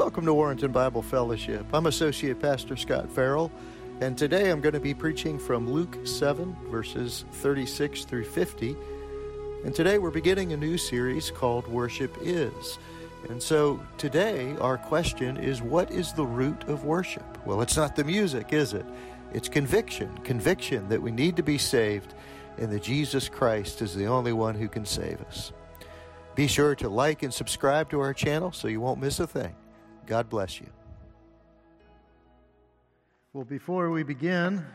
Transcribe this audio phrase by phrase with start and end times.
[0.00, 1.66] Welcome to Warrenton Bible Fellowship.
[1.74, 3.52] I'm Associate Pastor Scott Farrell,
[4.00, 8.74] and today I'm going to be preaching from Luke 7, verses 36 through 50.
[9.62, 12.78] And today we're beginning a new series called Worship Is.
[13.28, 17.46] And so today our question is what is the root of worship?
[17.46, 18.86] Well, it's not the music, is it?
[19.34, 22.14] It's conviction, conviction that we need to be saved
[22.56, 25.52] and that Jesus Christ is the only one who can save us.
[26.34, 29.54] Be sure to like and subscribe to our channel so you won't miss a thing.
[30.10, 30.66] God bless you.
[33.32, 34.66] Well, before we begin,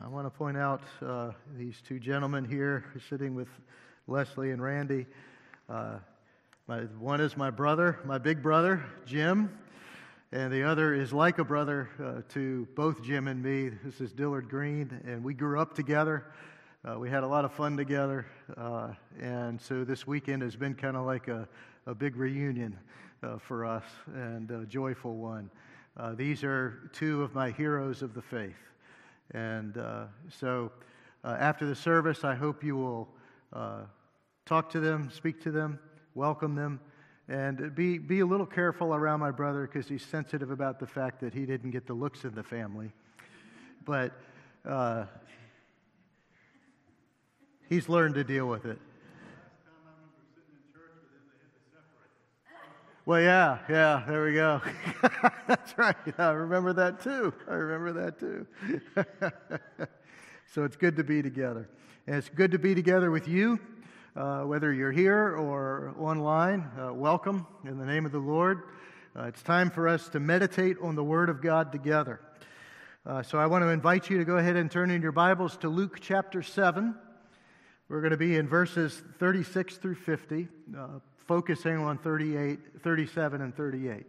[0.00, 3.46] I want to point out uh, these two gentlemen here sitting with
[4.08, 5.06] Leslie and Randy.
[5.68, 5.98] Uh,
[6.66, 9.56] my, one is my brother, my big brother, Jim,
[10.32, 13.68] and the other is like a brother uh, to both Jim and me.
[13.84, 16.32] This is Dillard Green, and we grew up together.
[16.84, 18.88] Uh, we had a lot of fun together, uh,
[19.20, 21.48] and so this weekend has been kind of like a,
[21.86, 22.76] a big reunion
[23.38, 23.84] for us
[24.14, 25.50] and a joyful one.
[25.96, 28.56] Uh, these are two of my heroes of the faith.
[29.32, 30.72] And uh, so
[31.24, 33.08] uh, after the service, I hope you will
[33.52, 33.82] uh,
[34.46, 35.78] talk to them, speak to them,
[36.14, 36.80] welcome them,
[37.28, 41.20] and be, be a little careful around my brother because he's sensitive about the fact
[41.20, 42.90] that he didn't get the looks in the family.
[43.84, 44.12] But
[44.64, 45.04] uh,
[47.68, 48.78] he's learned to deal with it.
[53.06, 54.60] Well, yeah, yeah, there we go.
[55.46, 55.96] That's right.
[56.18, 57.32] I remember that too.
[57.48, 58.46] I remember that too.
[60.52, 61.70] so it's good to be together.
[62.06, 63.58] And it's good to be together with you,
[64.14, 66.70] uh, whether you're here or online.
[66.78, 68.64] Uh, welcome in the name of the Lord.
[69.16, 72.20] Uh, it's time for us to meditate on the Word of God together.
[73.06, 75.56] Uh, so I want to invite you to go ahead and turn in your Bibles
[75.58, 76.94] to Luke chapter 7.
[77.88, 80.48] We're going to be in verses 36 through 50
[81.30, 84.04] focusing on 38, 37 and 38.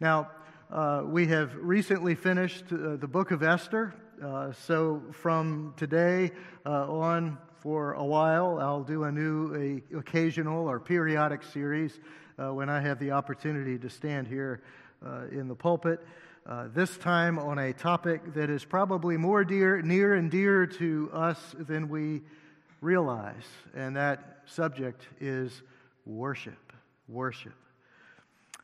[0.00, 0.30] Now,
[0.70, 3.92] uh, we have recently finished uh, the book of Esther.
[4.24, 6.30] Uh, so from today
[6.64, 12.00] uh, on for a while, I'll do a new a occasional or periodic series
[12.38, 14.62] uh, when I have the opportunity to stand here
[15.04, 16.00] uh, in the pulpit.
[16.68, 21.54] this time on a topic that is probably more dear, near and dear to us
[21.58, 22.22] than we
[22.80, 25.60] realize, and that subject is
[26.06, 26.72] worship.
[27.08, 27.52] Worship.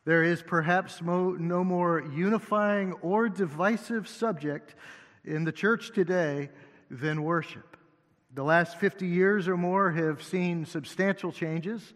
[0.04, 4.74] There is perhaps no more unifying or divisive subject
[5.24, 6.50] in the church today
[6.90, 7.76] than worship.
[8.34, 11.92] The last 50 years or more have seen substantial changes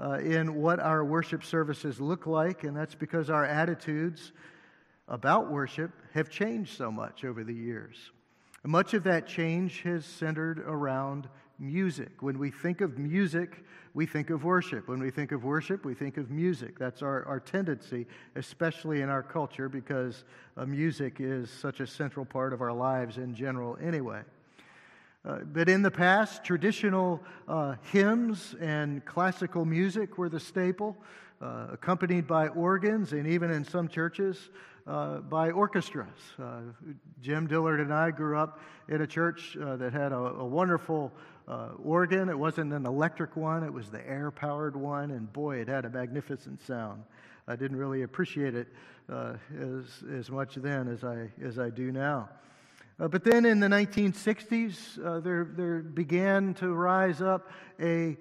[0.00, 4.32] uh, in what our worship services look like, and that's because our attitudes
[5.08, 8.10] about worship have changed so much over the years.
[8.64, 12.10] Much of that change has centered around music.
[12.20, 14.88] When we think of music, we think of worship.
[14.88, 16.78] When we think of worship, we think of music.
[16.78, 20.24] That's our, our tendency, especially in our culture, because
[20.56, 24.20] uh, music is such a central part of our lives in general, anyway.
[25.24, 30.96] Uh, but in the past, traditional uh, hymns and classical music were the staple,
[31.40, 34.50] uh, accompanied by organs and even in some churches
[34.86, 36.06] uh, by orchestras.
[36.40, 36.60] Uh,
[37.20, 41.12] Jim Dillard and I grew up in a church uh, that had a, a wonderful
[41.48, 42.28] uh, organ.
[42.28, 45.84] It wasn't an electric one, it was the air powered one, and boy, it had
[45.84, 47.04] a magnificent sound.
[47.48, 48.68] I didn't really appreciate it
[49.08, 52.28] uh, as, as much then as I, as I do now.
[52.98, 58.16] Uh, but then in the 1960s, uh, there, there began to rise up a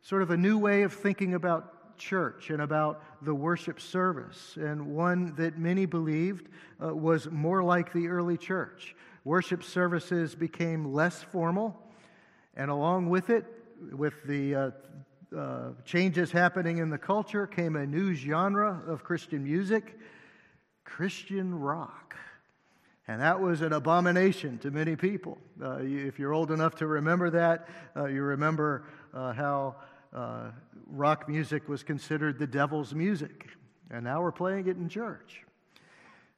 [0.00, 4.84] sort of a new way of thinking about church and about the worship service, and
[4.86, 6.48] one that many believed
[6.82, 8.96] uh, was more like the early church.
[9.24, 11.83] Worship services became less formal,
[12.56, 13.44] and along with it,
[13.92, 14.70] with the uh,
[15.36, 19.98] uh, changes happening in the culture, came a new genre of Christian music
[20.84, 22.14] Christian rock.
[23.08, 25.38] And that was an abomination to many people.
[25.62, 29.76] Uh, if you're old enough to remember that, uh, you remember uh, how
[30.14, 30.50] uh,
[30.86, 33.48] rock music was considered the devil's music.
[33.90, 35.42] And now we're playing it in church.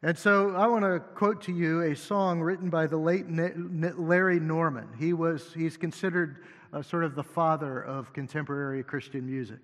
[0.03, 4.39] And so I want to quote to you a song written by the late Larry
[4.39, 4.89] Norman.
[4.99, 9.59] He was, he's considered uh, sort of the father of contemporary Christian music.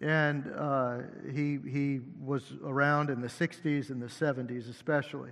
[0.00, 0.98] And uh,
[1.32, 5.30] he, he was around in the 60s and the 70s, especially.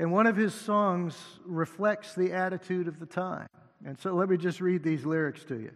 [0.00, 3.46] And one of his songs reflects the attitude of the time.
[3.86, 5.70] And so let me just read these lyrics to you.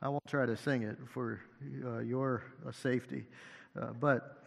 [0.00, 1.40] I won't try to sing it for
[1.84, 3.26] uh, your uh, safety.
[3.78, 4.44] Uh, but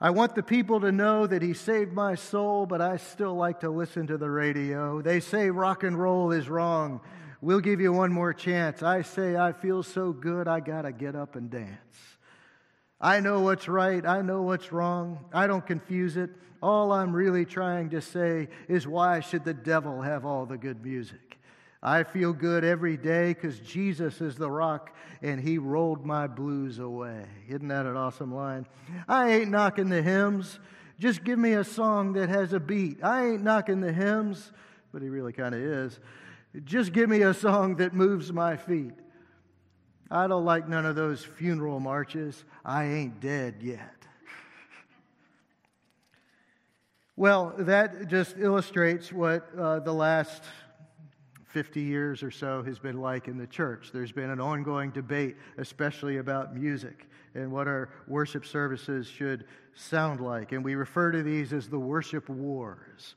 [0.00, 3.60] I want the people to know that he saved my soul, but I still like
[3.60, 5.02] to listen to the radio.
[5.02, 7.00] They say rock and roll is wrong.
[7.40, 8.82] We'll give you one more chance.
[8.82, 12.18] I say I feel so good, I got to get up and dance.
[13.00, 14.04] I know what's right.
[14.04, 15.24] I know what's wrong.
[15.32, 16.30] I don't confuse it.
[16.62, 20.84] All I'm really trying to say is why should the devil have all the good
[20.84, 21.27] music?
[21.82, 26.80] I feel good every day because Jesus is the rock and he rolled my blues
[26.80, 27.24] away.
[27.48, 28.66] Isn't that an awesome line?
[29.06, 30.58] I ain't knocking the hymns.
[30.98, 33.04] Just give me a song that has a beat.
[33.04, 34.50] I ain't knocking the hymns,
[34.92, 36.00] but he really kind of is.
[36.64, 38.94] Just give me a song that moves my feet.
[40.10, 42.44] I don't like none of those funeral marches.
[42.64, 43.80] I ain't dead yet.
[47.16, 50.42] well, that just illustrates what uh, the last
[51.48, 53.90] 50 years or so has been like in the church.
[53.92, 60.20] There's been an ongoing debate, especially about music and what our worship services should sound
[60.20, 60.52] like.
[60.52, 63.14] And we refer to these as the worship wars.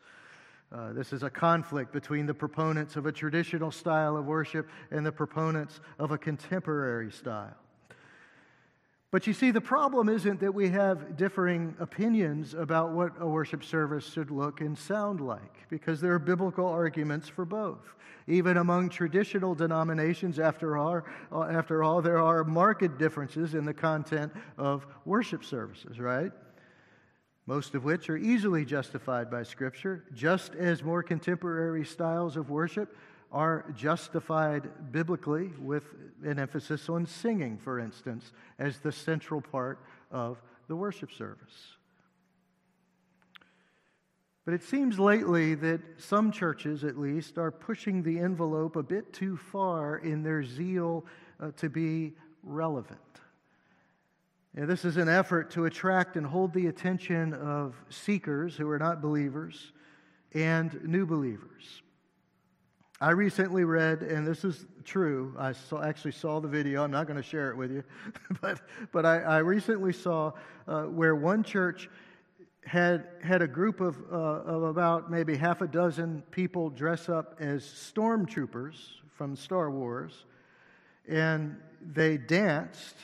[0.71, 5.05] Uh, this is a conflict between the proponents of a traditional style of worship and
[5.05, 7.57] the proponents of a contemporary style.
[9.11, 13.61] But you see, the problem isn't that we have differing opinions about what a worship
[13.63, 17.93] service should look and sound like, because there are biblical arguments for both.
[18.27, 21.01] Even among traditional denominations, after all,
[21.33, 26.31] after all there are marked differences in the content of worship services, right?
[27.51, 32.95] most of which are easily justified by Scripture, just as more contemporary styles of worship
[33.31, 35.83] are justified biblically with
[36.23, 39.79] an emphasis on singing, for instance, as the central part
[40.11, 41.75] of the worship service.
[44.43, 49.13] But it seems lately that some churches, at least, are pushing the envelope a bit
[49.13, 51.05] too far in their zeal
[51.39, 52.13] uh, to be
[52.43, 52.99] relevant.
[54.55, 58.79] And this is an effort to attract and hold the attention of seekers who are
[58.79, 59.71] not believers
[60.33, 61.83] and new believers.
[63.01, 66.83] I recently read, and this is true, I saw, actually saw the video.
[66.83, 67.83] I'm not going to share it with you,
[68.41, 68.61] but,
[68.91, 70.33] but I, I recently saw
[70.67, 71.89] uh, where one church
[72.63, 77.37] had, had a group of, uh, of about maybe half a dozen people dress up
[77.39, 78.75] as stormtroopers
[79.17, 80.25] from Star Wars,
[81.07, 82.97] and they danced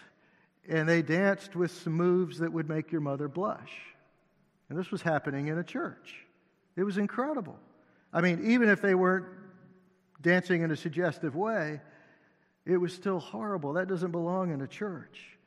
[0.69, 3.71] and they danced with some moves that would make your mother blush.
[4.69, 6.25] And this was happening in a church.
[6.75, 7.57] It was incredible.
[8.11, 9.25] I mean, even if they weren't
[10.21, 11.81] dancing in a suggestive way,
[12.65, 13.73] it was still horrible.
[13.73, 15.37] That doesn't belong in a church.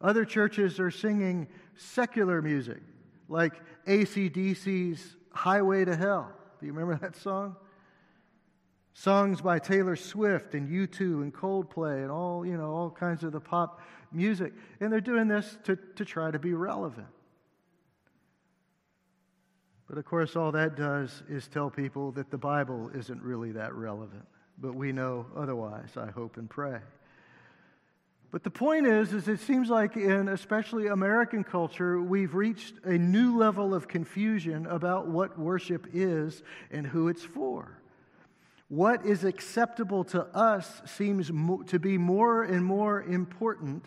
[0.00, 1.46] Other churches are singing
[1.76, 2.80] secular music,
[3.28, 3.54] like
[3.86, 6.32] ACDC's Highway to Hell.
[6.58, 7.56] Do you remember that song?
[8.94, 13.32] Songs by Taylor Swift and U2 and Coldplay and all, you know, all kinds of
[13.32, 13.80] the pop
[14.10, 14.52] music.
[14.80, 17.06] And they're doing this to, to try to be relevant.
[19.90, 23.74] But of course, all that does is tell people that the Bible isn't really that
[23.74, 24.24] relevant.
[24.56, 26.78] But we know otherwise, I hope and pray.
[28.30, 32.96] But the point is, is it seems like in especially American culture, we've reached a
[32.96, 37.76] new level of confusion about what worship is and who it's for.
[38.68, 43.86] What is acceptable to us seems mo- to be more and more important,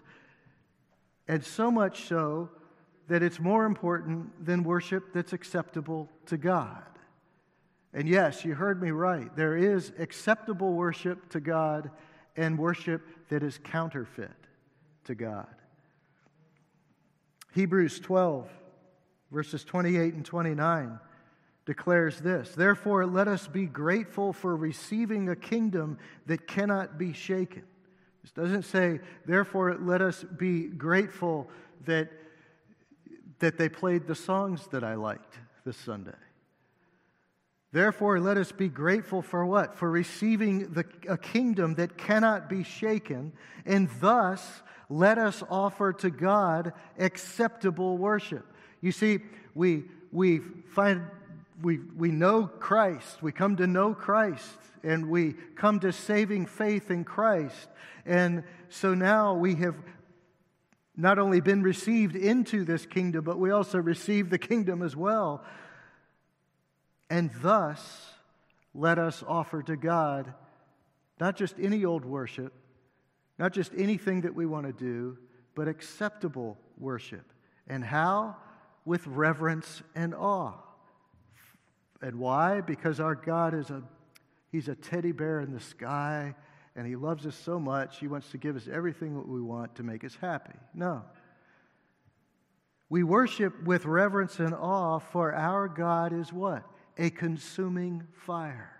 [1.29, 2.50] and so much so
[3.07, 6.83] that it's more important than worship that's acceptable to God.
[7.94, 9.35] And yes, you heard me right.
[9.35, 11.91] There is acceptable worship to God
[12.35, 14.31] and worship that is counterfeit
[15.05, 15.53] to God.
[17.53, 18.50] Hebrews 12,
[19.31, 21.00] verses 28 and 29
[21.65, 27.63] declares this Therefore, let us be grateful for receiving a kingdom that cannot be shaken.
[28.24, 31.50] This doesn't say, therefore, let us be grateful
[31.86, 32.10] that,
[33.40, 36.12] that they played the songs that I liked this Sunday.
[37.72, 39.75] Therefore, let us be grateful for what?
[39.75, 43.34] For receiving the, a kingdom that cannot be shaken,
[43.66, 48.46] and thus let us offer to God acceptable worship.
[48.80, 49.20] You see,
[49.56, 51.02] we, we find
[51.63, 56.92] we, we know Christ, we come to know Christ, and we come to saving faith
[56.92, 57.70] in Christ.
[58.06, 59.75] And so now we have
[60.95, 65.43] not only been received into this kingdom, but we also receive the kingdom as well.
[67.09, 68.13] And thus,
[68.73, 70.33] let us offer to God
[71.19, 72.53] not just any old worship,
[73.39, 75.17] not just anything that we want to do,
[75.55, 77.31] but acceptable worship.
[77.67, 78.35] And how?
[78.85, 80.53] With reverence and awe.
[82.01, 82.62] And why?
[82.62, 83.83] Because our God is a
[84.53, 86.35] He's a teddy bear in the sky,
[86.75, 89.75] and He loves us so much, He wants to give us everything that we want
[89.75, 90.58] to make us happy.
[90.74, 91.03] No.
[92.89, 96.63] We worship with reverence and awe, for our God is what?
[96.98, 98.72] A consuming fire.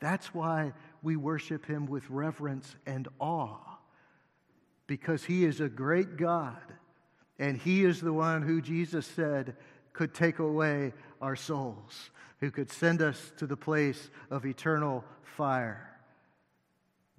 [0.00, 3.78] That's why we worship Him with reverence and awe,
[4.86, 6.60] because He is a great God
[7.38, 9.56] And He is the one who Jesus said
[9.92, 12.10] could take away our souls,
[12.40, 15.91] who could send us to the place of eternal fire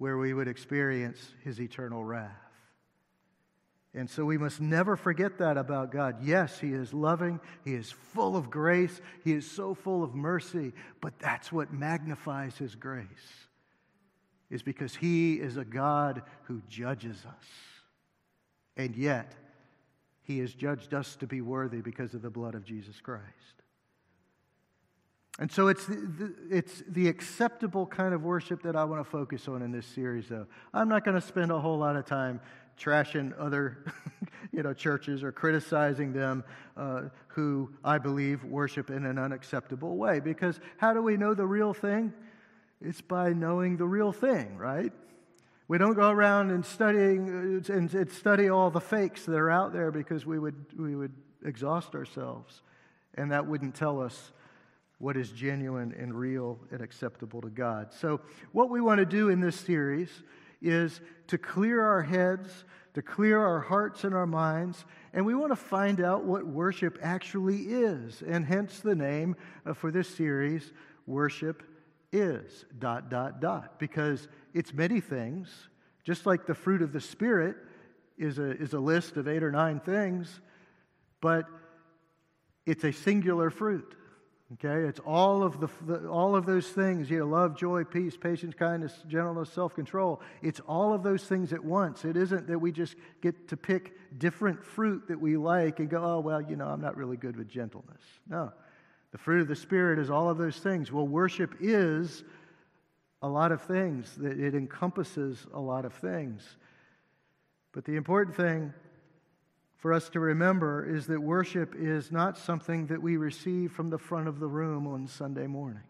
[0.04, 2.30] where we would experience His eternal wrath.
[3.94, 6.16] And so we must never forget that about God.
[6.22, 10.74] Yes, He is loving, He is full of grace, He is so full of mercy,
[11.00, 13.06] but that's what magnifies His grace,
[14.50, 17.46] is because He is a God who judges us.
[18.76, 19.34] And yet,
[20.24, 23.24] He has judged us to be worthy because of the blood of Jesus Christ.
[25.38, 29.10] And so it's the, the, it's the acceptable kind of worship that I want to
[29.10, 30.46] focus on in this series, though.
[30.72, 32.40] I'm not going to spend a whole lot of time
[32.78, 33.84] trashing other
[34.52, 36.44] you know, churches or criticizing them
[36.76, 40.20] uh, who I believe worship in an unacceptable way.
[40.20, 42.12] Because how do we know the real thing?
[42.80, 44.92] It's by knowing the real thing, right?
[45.66, 49.50] We don't go around and studying uh, and, and study all the fakes that are
[49.50, 51.12] out there because we would, we would
[51.44, 52.62] exhaust ourselves.
[53.14, 54.32] And that wouldn't tell us
[54.98, 57.92] what is genuine and real and acceptable to God.
[57.92, 58.20] So,
[58.52, 60.10] what we want to do in this series
[60.62, 65.52] is to clear our heads, to clear our hearts and our minds, and we want
[65.52, 68.22] to find out what worship actually is.
[68.22, 69.36] And hence the name
[69.74, 70.72] for this series,
[71.06, 71.62] Worship
[72.12, 75.68] is dot dot dot because it's many things
[76.04, 77.56] just like the fruit of the spirit
[78.16, 80.40] is a, is a list of eight or nine things
[81.20, 81.46] but
[82.66, 83.96] it's a singular fruit
[84.52, 87.10] Okay, it's all of the, the, all of those things.
[87.10, 90.20] You know, love, joy, peace, patience, kindness, gentleness, self-control.
[90.42, 92.04] It's all of those things at once.
[92.04, 96.04] It isn't that we just get to pick different fruit that we like and go,
[96.04, 98.02] oh well, you know, I'm not really good with gentleness.
[98.28, 98.52] No,
[99.12, 100.92] the fruit of the spirit is all of those things.
[100.92, 102.22] Well, worship is
[103.22, 104.14] a lot of things.
[104.16, 106.58] That it encompasses a lot of things.
[107.72, 108.74] But the important thing
[109.84, 113.98] for us to remember is that worship is not something that we receive from the
[113.98, 115.82] front of the room on Sunday morning.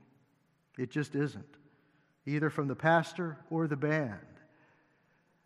[0.77, 1.57] It just isn't,
[2.27, 4.19] either from the pastor or the band.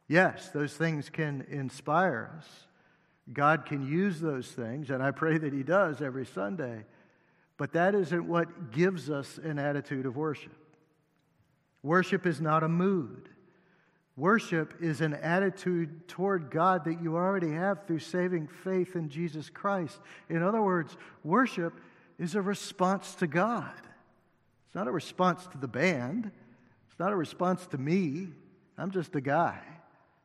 [0.08, 2.46] Yes, those things can inspire us.
[3.30, 6.86] God can use those things, and I pray that He does every Sunday.
[7.58, 10.56] But that isn't what gives us an attitude of worship.
[11.82, 13.28] Worship is not a mood.
[14.18, 19.48] Worship is an attitude toward God that you already have through saving faith in Jesus
[19.48, 20.00] Christ.
[20.28, 21.80] In other words, worship
[22.18, 23.70] is a response to God.
[24.66, 26.32] It's not a response to the band,
[26.90, 28.30] it's not a response to me.
[28.76, 29.60] I'm just a guy,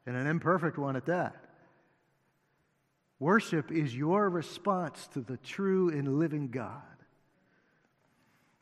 [0.08, 1.36] and an imperfect one at that.
[3.20, 6.82] Worship is your response to the true and living God.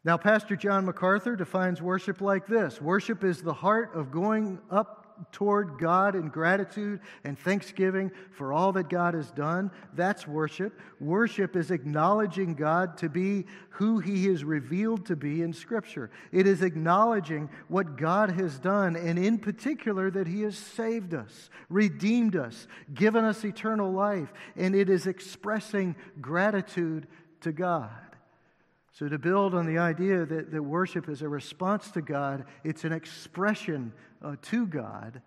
[0.04, 5.01] Now, Pastor John MacArthur defines worship like this Worship is the heart of going up
[5.32, 9.72] toward God in gratitude and thanksgiving for all that God has done.
[9.94, 10.80] That's worship.
[11.00, 16.12] Worship is acknowledging God to be who He is revealed to be in Scripture.
[16.32, 21.50] It is acknowledging what God has done, and in particular, that He has saved us,
[21.70, 27.08] redeemed us, given us eternal life, and it is expressing gratitude
[27.42, 27.90] to God.
[28.94, 32.84] So, to build on the idea that, that worship is a response to God, it's
[32.84, 35.22] an expression uh, to God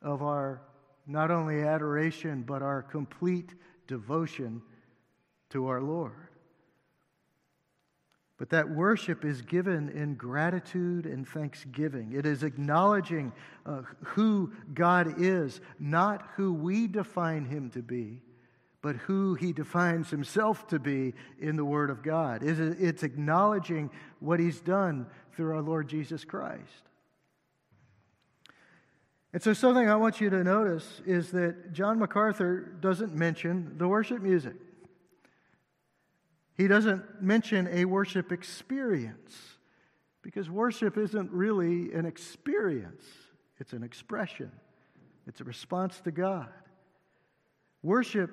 [0.00, 0.62] of our
[1.06, 3.54] not only adoration, but our complete
[3.86, 4.62] devotion
[5.50, 6.28] to our Lord.
[8.38, 12.12] But that worship is given in gratitude and thanksgiving.
[12.14, 13.32] It is acknowledging
[13.66, 18.22] uh, who God is, not who we define him to be
[18.82, 22.42] but who he defines himself to be in the Word of God.
[22.42, 26.88] It's acknowledging what he's done through our Lord Jesus Christ.
[29.32, 33.88] And so, something I want you to notice is that John MacArthur doesn't mention the
[33.88, 34.56] worship music.
[36.54, 39.34] He doesn't mention a worship experience
[40.20, 43.04] because worship isn't really an experience,
[43.58, 44.52] it's an expression,
[45.26, 46.50] it's a response to God.
[47.82, 48.30] Worship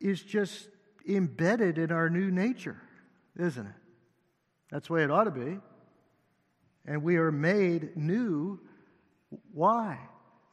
[0.00, 0.68] is just
[1.08, 2.80] embedded in our new nature,
[3.38, 3.72] isn't it?
[4.70, 5.58] That's the way it ought to be.
[6.86, 8.60] And we are made new.
[9.52, 9.98] Why?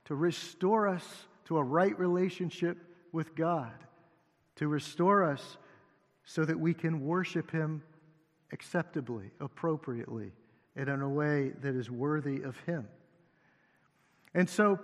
[0.06, 1.06] To restore us
[1.46, 2.78] to a right relationship
[3.12, 3.74] with God,
[4.56, 5.58] to restore us
[6.24, 7.84] so that we can worship Him
[8.54, 10.32] acceptably, appropriately,
[10.76, 12.88] and in a way that is worthy of Him.
[14.34, 14.80] And so,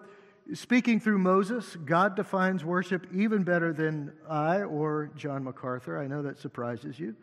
[0.54, 6.00] Speaking through Moses, God defines worship even better than I or John MacArthur.
[6.00, 7.16] I know that surprises you.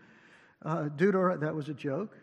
[0.62, 2.14] Uh, Deuter- that was a joke.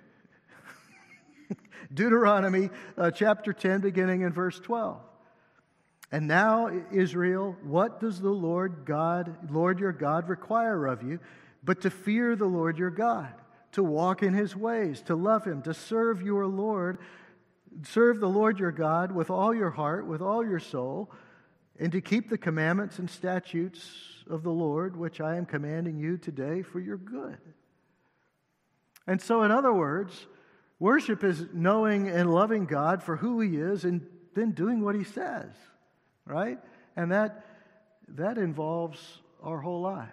[1.94, 5.00] Deuteronomy uh, chapter 10, beginning in verse 12.
[6.12, 11.20] And now, Israel, what does the Lord God, Lord your God, require of you
[11.64, 13.34] but to fear the Lord your God,
[13.74, 16.98] to walk in his ways, to love him, to serve your Lord,
[17.84, 21.12] serve the Lord your God with all your heart, with all your soul,
[21.80, 23.90] and to keep the commandments and statutes
[24.30, 27.38] of the Lord, which I am commanding you today for your good.
[29.08, 30.28] And so, in other words,
[30.80, 35.04] worship is knowing and loving God for who he is and then doing what he
[35.04, 35.52] says
[36.26, 36.60] right?
[36.96, 37.46] And that,
[38.10, 39.00] that involves
[39.44, 40.10] our whole lives.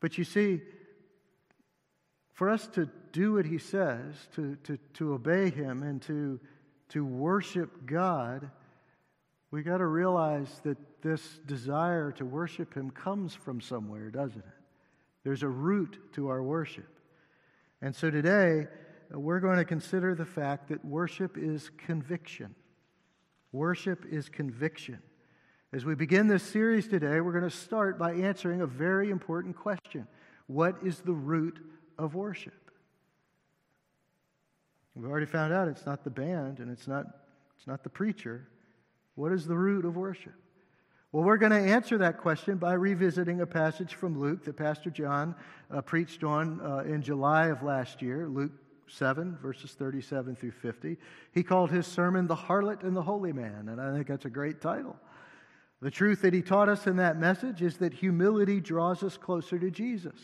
[0.00, 0.62] But you see,
[2.42, 6.40] for us to do what he says, to, to, to obey him, and to,
[6.88, 8.50] to worship God,
[9.52, 14.54] we got to realize that this desire to worship him comes from somewhere, doesn't it?
[15.22, 16.88] There's a root to our worship.
[17.80, 18.66] And so today,
[19.12, 22.56] we're going to consider the fact that worship is conviction.
[23.52, 24.98] Worship is conviction.
[25.72, 29.54] As we begin this series today, we're going to start by answering a very important
[29.54, 30.08] question
[30.48, 31.60] What is the root
[32.02, 32.70] of worship?
[34.94, 37.06] We've already found out it's not the band and it's not,
[37.56, 38.46] it's not the preacher.
[39.14, 40.34] What is the root of worship?
[41.12, 44.90] Well, we're going to answer that question by revisiting a passage from Luke that Pastor
[44.90, 45.34] John
[45.70, 48.52] uh, preached on uh, in July of last year, Luke
[48.88, 50.96] 7, verses 37 through 50.
[51.32, 54.30] He called his sermon The Harlot and the Holy Man, and I think that's a
[54.30, 54.96] great title.
[55.82, 59.58] The truth that he taught us in that message is that humility draws us closer
[59.58, 60.14] to Jesus.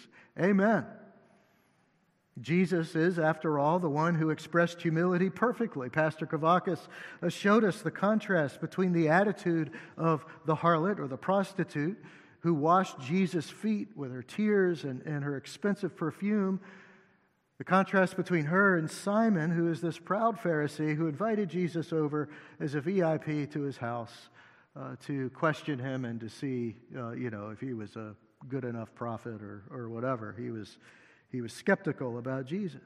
[0.40, 0.86] Amen.
[2.40, 5.88] Jesus is, after all, the one who expressed humility perfectly.
[5.88, 6.88] Pastor Kavakis
[7.22, 11.96] uh, showed us the contrast between the attitude of the harlot or the prostitute
[12.40, 16.60] who washed Jesus' feet with her tears and, and her expensive perfume
[17.58, 22.28] the contrast between her and Simon, who is this proud Pharisee who invited Jesus over
[22.60, 24.28] as a VIP to his house
[24.76, 28.14] uh, to question him and to see, uh, you know, if he was a
[28.48, 30.36] good enough prophet or, or whatever.
[30.38, 30.78] He was,
[31.30, 32.80] he was skeptical about Jesus.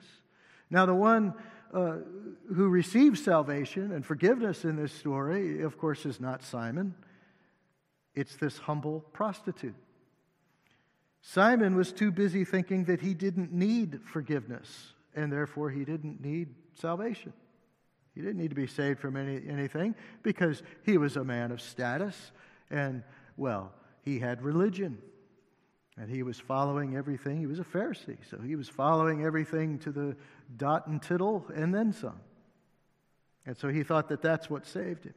[0.71, 1.35] Now, the one
[1.73, 1.99] uh,
[2.55, 6.95] who receives salvation and forgiveness in this story, of course, is not Simon.
[8.15, 9.75] It's this humble prostitute.
[11.23, 16.49] Simon was too busy thinking that he didn't need forgiveness, and therefore he didn't need
[16.75, 17.33] salvation.
[18.15, 21.63] He didn't need to be saved from any, anything because he was a man of
[21.63, 22.33] status,
[22.71, 23.03] and,
[23.37, 24.99] well, he had religion.
[25.99, 27.39] And he was following everything.
[27.39, 30.17] He was a Pharisee, so he was following everything to the
[30.57, 32.21] dot and tittle and then some.
[33.45, 35.15] And so he thought that that's what saved him.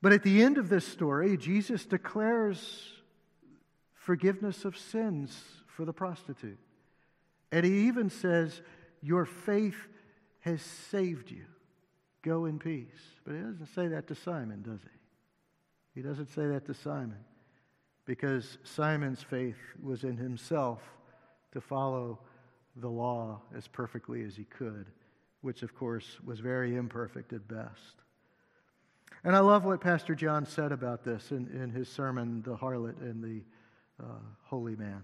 [0.00, 2.92] But at the end of this story, Jesus declares
[3.94, 6.58] forgiveness of sins for the prostitute.
[7.50, 8.60] And he even says,
[9.02, 9.88] Your faith
[10.40, 11.44] has saved you.
[12.22, 12.86] Go in peace.
[13.24, 16.00] But he doesn't say that to Simon, does he?
[16.00, 17.24] He doesn't say that to Simon
[18.06, 20.80] because Simon's faith was in himself
[21.52, 22.18] to follow
[22.76, 24.86] the law as perfectly as he could,
[25.40, 28.02] which, of course, was very imperfect at best.
[29.24, 33.00] And I love what Pastor John said about this in, in his sermon, The Harlot
[33.00, 33.42] and the
[34.02, 35.02] uh, holy man.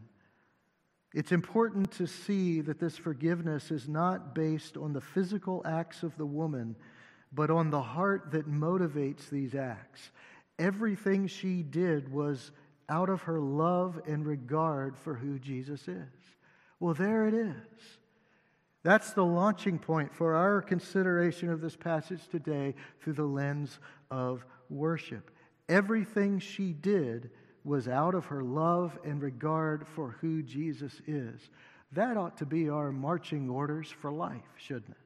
[1.15, 6.17] It's important to see that this forgiveness is not based on the physical acts of
[6.17, 6.77] the woman,
[7.33, 10.11] but on the heart that motivates these acts.
[10.59, 12.53] Everything she did was
[12.93, 16.37] out of her love and regard for who Jesus is.
[16.79, 17.55] Well, there it is.
[18.83, 23.79] That's the launching point for our consideration of this passage today through the lens
[24.11, 25.31] of worship.
[25.71, 27.31] Everything she did
[27.65, 31.41] was out of her love and regard for who Jesus is.
[31.93, 34.97] That ought to be our marching orders for life, shouldn't it?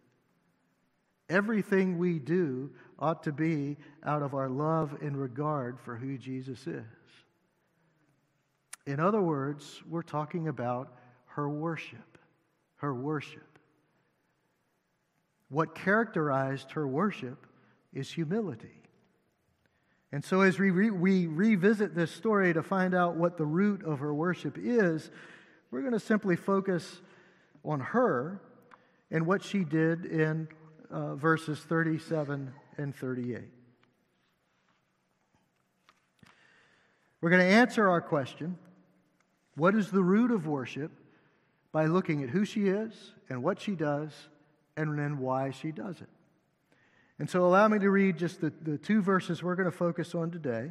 [1.29, 6.67] Everything we do ought to be out of our love and regard for who Jesus
[6.67, 6.85] is.
[8.87, 10.93] In other words, we're talking about
[11.27, 12.19] her worship.
[12.77, 13.59] Her worship.
[15.49, 17.47] What characterized her worship
[17.93, 18.83] is humility.
[20.13, 23.85] And so, as we, re- we revisit this story to find out what the root
[23.85, 25.11] of her worship is,
[25.71, 27.01] we're going to simply focus
[27.65, 28.41] on her
[29.11, 30.49] and what she did in
[30.91, 33.43] uh, verses 37 and 38.
[37.21, 38.57] We're going to answer our question
[39.57, 40.93] what is the root of worship
[41.73, 42.93] by looking at who she is
[43.29, 44.13] and what she does
[44.77, 46.09] and then why she does it.
[47.19, 50.15] And so, allow me to read just the, the two verses we're going to focus
[50.15, 50.71] on today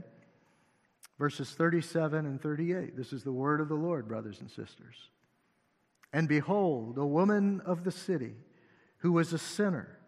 [1.17, 2.95] verses 37 and 38.
[2.95, 5.09] This is the word of the Lord, brothers and sisters.
[6.13, 8.33] And behold, a woman of the city
[8.97, 9.99] who was a sinner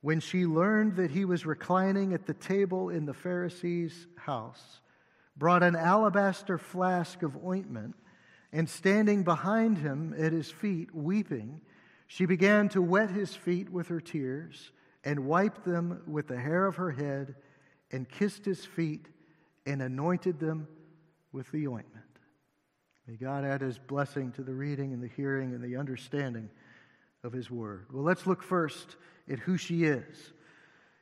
[0.00, 4.80] when she learned that he was reclining at the table in the Pharisee's house,
[5.36, 7.96] brought an alabaster flask of ointment,
[8.52, 11.60] and standing behind him at his feet, weeping,
[12.06, 14.72] she began to wet his feet with her tears
[15.04, 17.34] and wiped them with the hair of her head
[17.90, 19.06] and kissed his feet
[19.66, 20.66] and anointed them
[21.32, 22.04] with the ointment.
[23.06, 26.50] May God add his blessing to the reading and the hearing and the understanding
[27.24, 27.86] of his word.
[27.92, 28.96] Well, let's look first
[29.30, 30.32] at who she is.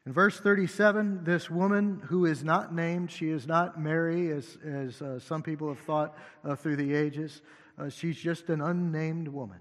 [0.07, 5.03] In verse 37, this woman who is not named, she is not Mary, as, as
[5.03, 7.43] uh, some people have thought uh, through the ages.
[7.77, 9.59] Uh, she's just an unnamed woman.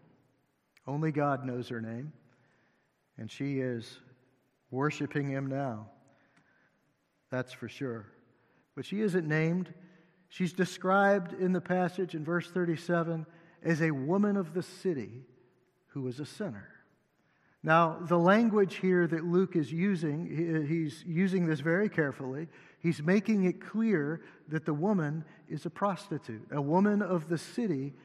[0.86, 2.13] Only God knows her name.
[3.17, 3.99] And she is
[4.69, 5.88] worshiping him now.
[7.31, 8.05] That's for sure.
[8.75, 9.73] But she isn't named.
[10.29, 13.25] She's described in the passage in verse 37
[13.63, 15.23] as a woman of the city
[15.88, 16.75] who was a sinner.
[17.65, 22.47] Now, the language here that Luke is using, he's using this very carefully.
[22.78, 26.47] He's making it clear that the woman is a prostitute.
[26.51, 27.95] A woman of the city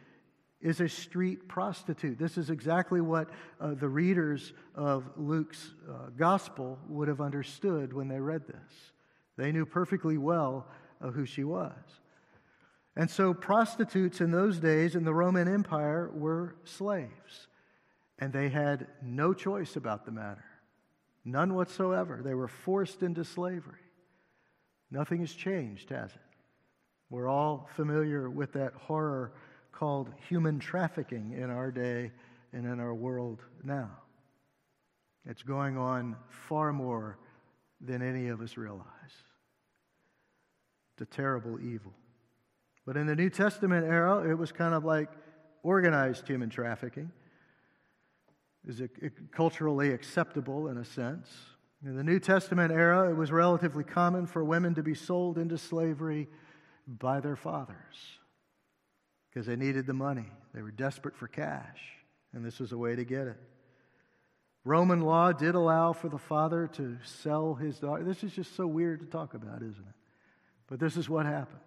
[0.62, 2.18] is a street prostitute.
[2.18, 3.28] This is exactly what
[3.60, 8.92] uh, the readers of Luke's uh, gospel would have understood when they read this.
[9.36, 10.68] They knew perfectly well
[11.02, 11.74] uh, who she was.
[12.96, 17.48] And so, prostitutes in those days in the Roman Empire were slaves
[18.20, 20.44] and they had no choice about the matter.
[21.24, 22.20] None whatsoever.
[22.22, 23.80] They were forced into slavery.
[24.90, 26.20] Nothing has changed, has it?
[27.08, 29.32] We're all familiar with that horror
[29.72, 32.12] called human trafficking in our day
[32.52, 33.90] and in our world now.
[35.26, 37.18] It's going on far more
[37.80, 38.84] than any of us realize.
[40.92, 41.92] It's a terrible evil.
[42.86, 45.08] But in the New Testament era, it was kind of like
[45.62, 47.10] organized human trafficking
[48.66, 48.82] is
[49.32, 51.28] culturally acceptable in a sense.
[51.84, 55.56] In the New Testament era, it was relatively common for women to be sold into
[55.56, 56.28] slavery
[56.86, 58.18] by their fathers
[59.28, 60.26] because they needed the money.
[60.52, 61.80] They were desperate for cash,
[62.32, 63.40] and this was a way to get it.
[64.64, 68.04] Roman law did allow for the father to sell his daughter.
[68.04, 69.94] This is just so weird to talk about, isn't it?
[70.66, 71.60] But this is what happened.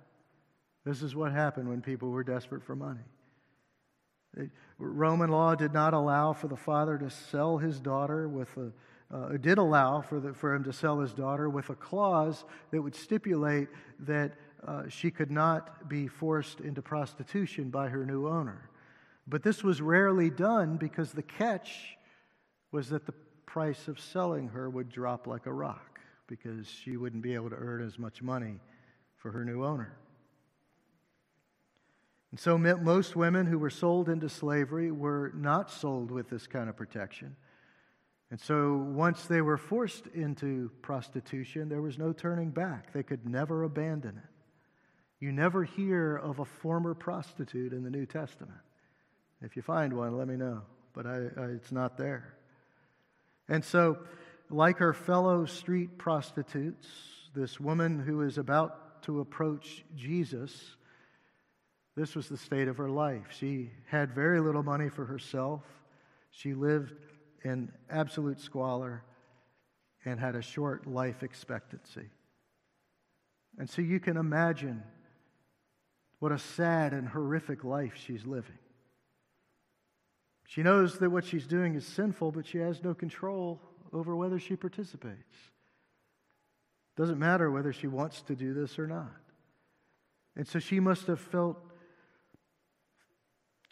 [0.85, 3.01] This is what happened when people were desperate for money.
[4.77, 8.71] Roman law did not allow for the father to sell his daughter with a,
[9.13, 12.81] uh, did allow for, the, for him to sell his daughter with a clause that
[12.81, 13.67] would stipulate
[13.99, 14.33] that
[14.67, 18.69] uh, she could not be forced into prostitution by her new owner.
[19.27, 21.97] But this was rarely done because the catch
[22.71, 23.13] was that the
[23.45, 27.55] price of selling her would drop like a rock because she wouldn't be able to
[27.55, 28.59] earn as much money
[29.17, 29.95] for her new owner.
[32.33, 36.67] And so most women who were sold into slavery were not sold with this kind
[36.67, 37.35] of protection.
[38.31, 42.91] And so once they were forced into prostitution, there was no turning back.
[42.91, 44.31] They could never abandon it.
[45.23, 48.61] You never hear of a former prostitute in the New Testament.
[49.43, 50.63] If you find one, let me know.
[50.93, 52.33] But I, I, it's not there.
[53.47, 53.99] And so,
[54.49, 56.87] like her fellow street prostitutes,
[57.35, 60.77] this woman who is about to approach Jesus
[61.95, 63.27] this was the state of her life.
[63.37, 65.61] She had very little money for herself.
[66.31, 66.93] She lived
[67.43, 69.03] in absolute squalor
[70.05, 72.09] and had a short life expectancy.
[73.57, 74.83] And so you can imagine
[76.19, 78.57] what a sad and horrific life she's living.
[80.47, 84.39] She knows that what she's doing is sinful, but she has no control over whether
[84.39, 85.37] she participates.
[86.95, 89.11] Doesn't matter whether she wants to do this or not.
[90.35, 91.57] And so she must have felt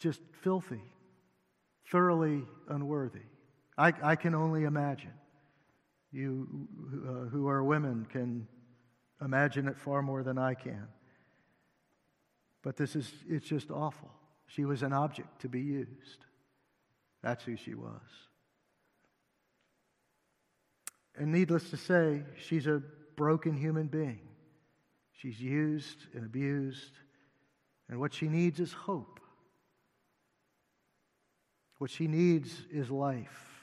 [0.01, 0.81] just filthy,
[1.89, 3.21] thoroughly unworthy.
[3.77, 5.13] I, I can only imagine.
[6.11, 6.67] You
[7.07, 8.47] uh, who are women can
[9.21, 10.87] imagine it far more than I can.
[12.63, 14.11] But this is, it's just awful.
[14.47, 16.25] She was an object to be used.
[17.23, 18.01] That's who she was.
[21.15, 22.81] And needless to say, she's a
[23.15, 24.21] broken human being.
[25.13, 26.93] She's used and abused.
[27.89, 29.20] And what she needs is hope.
[31.81, 33.59] What she needs is life.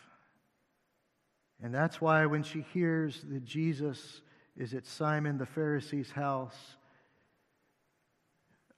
[1.62, 4.22] And that's why when she hears that Jesus
[4.56, 6.56] is at Simon the Pharisee's house,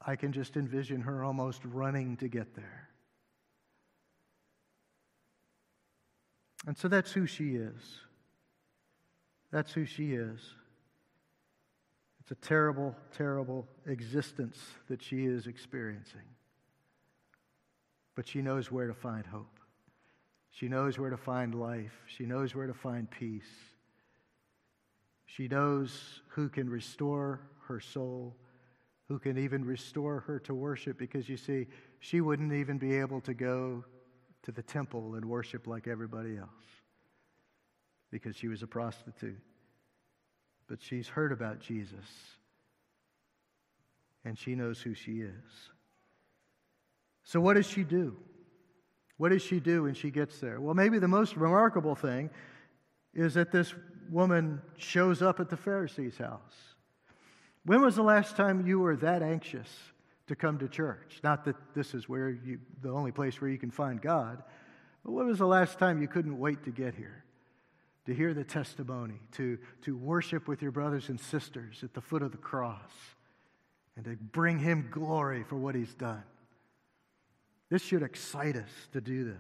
[0.04, 2.90] I can just envision her almost running to get there.
[6.66, 7.80] And so that's who she is.
[9.50, 10.38] That's who she is.
[12.20, 14.58] It's a terrible, terrible existence
[14.90, 16.28] that she is experiencing
[18.20, 19.60] but she knows where to find hope.
[20.50, 22.02] She knows where to find life.
[22.06, 23.48] She knows where to find peace.
[25.24, 28.36] She knows who can restore her soul,
[29.08, 31.66] who can even restore her to worship, because you see,
[31.98, 33.86] she wouldn't even be able to go
[34.42, 36.50] to the temple and worship like everybody else
[38.10, 39.40] because she was a prostitute.
[40.68, 42.04] But she's heard about Jesus
[44.26, 45.70] and she knows who she is.
[47.24, 48.16] So, what does she do?
[49.16, 50.60] What does she do when she gets there?
[50.60, 52.30] Well, maybe the most remarkable thing
[53.12, 53.74] is that this
[54.10, 56.74] woman shows up at the Pharisee's house.
[57.64, 59.68] When was the last time you were that anxious
[60.28, 61.20] to come to church?
[61.22, 64.42] Not that this is where you, the only place where you can find God,
[65.04, 67.24] but when was the last time you couldn't wait to get here?
[68.06, 72.22] To hear the testimony, to, to worship with your brothers and sisters at the foot
[72.22, 72.90] of the cross,
[73.96, 76.22] and to bring Him glory for what He's done.
[77.70, 79.36] This should excite us to do this.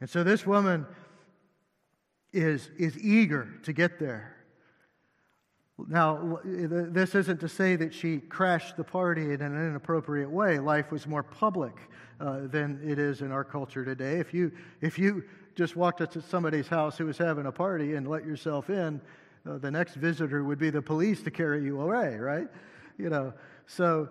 [0.00, 0.86] And so this woman
[2.32, 4.36] is, is eager to get there.
[5.88, 10.58] Now, this isn't to say that she crashed the party in an inappropriate way.
[10.58, 11.74] Life was more public
[12.20, 14.18] uh, than it is in our culture today.
[14.18, 17.94] If you, if you just walked up to somebody's house who was having a party
[17.94, 19.00] and let yourself in,
[19.48, 22.48] uh, the next visitor would be the police to carry you away, right?
[22.98, 23.32] You know,
[23.66, 24.08] so,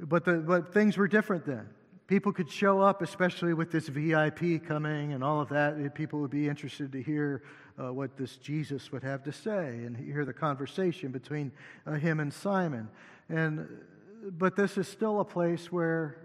[0.00, 1.68] but, the, but things were different then.
[2.12, 5.94] People could show up, especially with this VIP coming and all of that.
[5.94, 7.42] People would be interested to hear
[7.78, 11.50] uh, what this Jesus would have to say and hear the conversation between
[11.86, 12.90] uh, him and Simon.
[13.30, 13.66] And,
[14.32, 16.18] but this is still a place where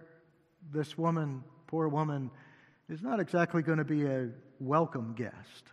[0.74, 2.32] this woman, poor woman,
[2.90, 4.28] is not exactly going to be a
[4.60, 5.72] welcome guest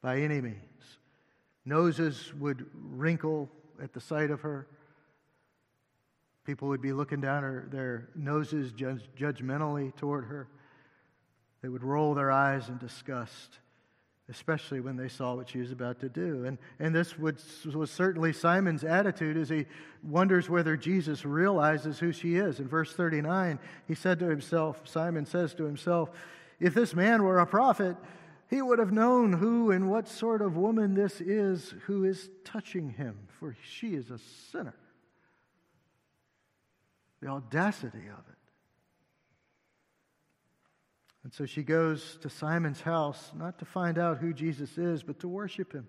[0.00, 0.98] by any means.
[1.64, 3.50] Noses would wrinkle
[3.82, 4.68] at the sight of her.
[6.44, 10.46] People would be looking down her, their noses judge, judgmentally toward her.
[11.62, 13.58] They would roll their eyes in disgust,
[14.28, 16.44] especially when they saw what she was about to do.
[16.44, 17.40] And, and this would,
[17.74, 19.64] was certainly Simon's attitude as he
[20.02, 22.60] wonders whether Jesus realizes who she is.
[22.60, 26.10] In verse 39, he said to himself, Simon says to himself,
[26.60, 27.96] If this man were a prophet,
[28.50, 32.90] he would have known who and what sort of woman this is who is touching
[32.90, 34.18] him, for she is a
[34.52, 34.74] sinner
[37.24, 38.38] the audacity of it.
[41.22, 45.20] And so she goes to Simon's house, not to find out who Jesus is, but
[45.20, 45.86] to worship him.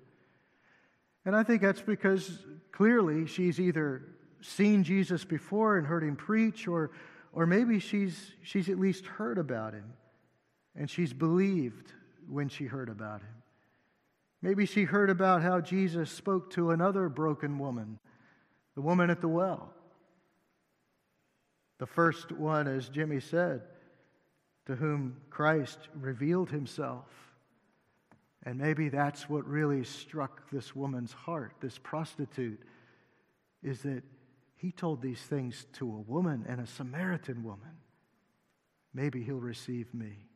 [1.26, 2.40] And I think that's because
[2.72, 4.04] clearly she's either
[4.42, 6.92] seen Jesus before and heard him preach, or,
[7.34, 9.92] or maybe she's, she's at least heard about him
[10.74, 11.92] and she's believed
[12.30, 13.36] when she heard about him.
[14.42, 18.00] Maybe she heard about how Jesus spoke to another broken woman,
[18.76, 19.75] the woman at the well.
[21.78, 23.62] The first one, as Jimmy said,
[24.66, 27.06] to whom Christ revealed himself.
[28.44, 32.62] And maybe that's what really struck this woman's heart, this prostitute,
[33.64, 34.04] is that
[34.56, 37.78] he told these things to a woman and a Samaritan woman.
[38.94, 40.28] Maybe he'll receive me.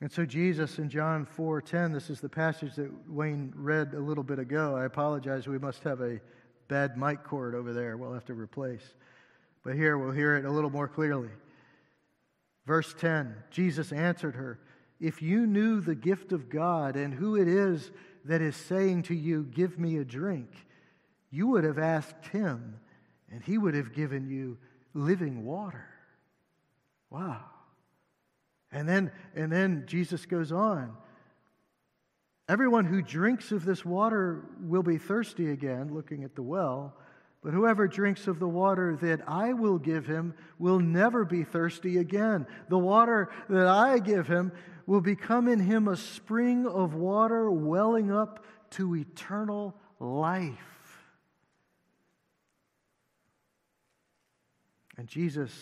[0.00, 4.24] And so Jesus in John 4:10, this is the passage that Wayne read a little
[4.24, 4.76] bit ago.
[4.76, 6.20] I apologize, we must have a
[6.74, 8.82] bad mic cord over there we'll have to replace.
[9.62, 11.28] But here we'll hear it a little more clearly.
[12.66, 14.58] Verse 10 Jesus answered her,
[14.98, 17.92] If you knew the gift of God and who it is
[18.24, 20.50] that is saying to you, Give me a drink,
[21.30, 22.80] you would have asked him,
[23.30, 24.58] and he would have given you
[24.94, 25.86] living water.
[27.08, 27.44] Wow.
[28.72, 30.96] And then, and then Jesus goes on.
[32.48, 36.94] Everyone who drinks of this water will be thirsty again, looking at the well.
[37.42, 41.98] But whoever drinks of the water that I will give him will never be thirsty
[41.98, 42.46] again.
[42.68, 44.52] The water that I give him
[44.86, 50.58] will become in him a spring of water welling up to eternal life.
[54.96, 55.52] And Jesus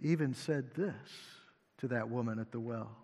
[0.00, 0.94] even said this
[1.78, 2.96] to that woman at the well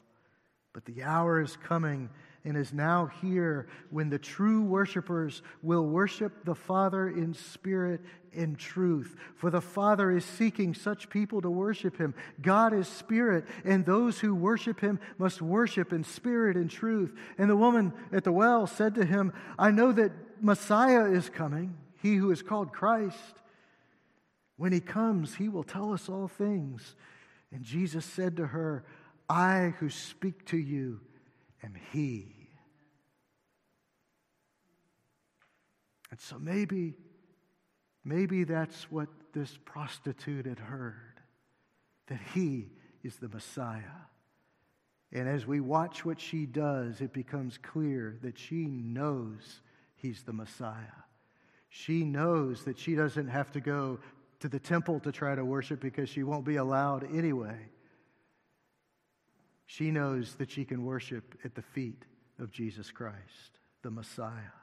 [0.73, 2.11] But the hour is coming
[2.45, 8.01] and is now here when the true worshipers will worship the Father in spirit
[8.35, 9.15] and truth.
[9.37, 12.15] For the Father is seeking such people to worship him.
[12.41, 17.15] God is spirit, and those who worship him must worship in spirit and truth.
[17.37, 21.77] And the woman at the well said to him, I know that Messiah is coming,
[22.01, 23.19] he who is called Christ.
[24.57, 26.95] When he comes, he will tell us all things.
[27.53, 28.85] And Jesus said to her,
[29.29, 31.01] I who speak to you
[31.63, 32.49] am He.
[36.11, 36.95] And so maybe,
[38.05, 41.21] maybe that's what this prostitute had heard
[42.09, 42.71] that He
[43.03, 43.83] is the Messiah.
[45.13, 49.61] And as we watch what she does, it becomes clear that she knows
[49.97, 50.75] he's the Messiah.
[51.69, 53.99] She knows that she doesn't have to go
[54.41, 57.59] to the temple to try to worship because she won't be allowed anyway.
[59.71, 62.05] She knows that she can worship at the feet
[62.41, 64.57] of Jesus Christ, the Messiah.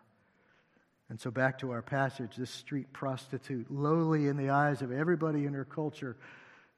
[1.08, 5.46] And so, back to our passage this street prostitute, lowly in the eyes of everybody
[5.46, 6.18] in her culture,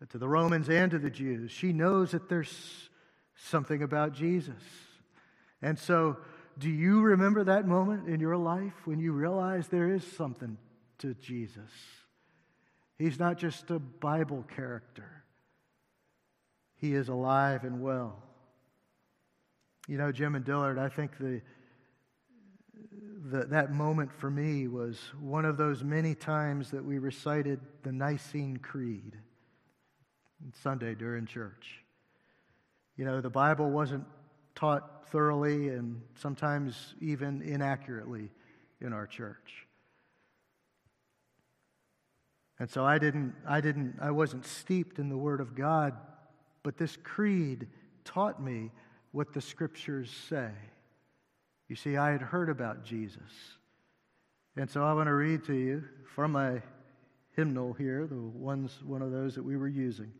[0.09, 2.91] to the Romans and to the Jews, she knows that there's
[3.35, 4.61] something about Jesus.
[5.63, 6.17] And so,
[6.59, 10.55] do you remember that moment in your life when you realize there is something
[10.99, 11.71] to Jesus?
[12.99, 15.18] He's not just a Bible character,
[16.79, 18.23] He is alive and well.
[19.87, 21.41] You know, Jim and Dillard, I think the,
[23.29, 27.91] the, that moment for me was one of those many times that we recited the
[27.91, 29.17] Nicene Creed
[30.63, 31.83] Sunday during church.
[32.95, 34.05] You know, the Bible wasn't
[34.55, 38.29] taught thoroughly and sometimes even inaccurately
[38.79, 39.67] in our church.
[42.59, 45.93] And so I didn't, I didn't, I wasn't steeped in the Word of God,
[46.63, 47.67] but this creed
[48.03, 48.71] taught me
[49.11, 50.49] what the scriptures say.
[51.67, 53.21] You see, I had heard about Jesus.
[54.55, 55.83] And so I want to read to you
[56.15, 56.61] from my
[57.35, 60.11] hymnal here, the ones, one of those that we were using.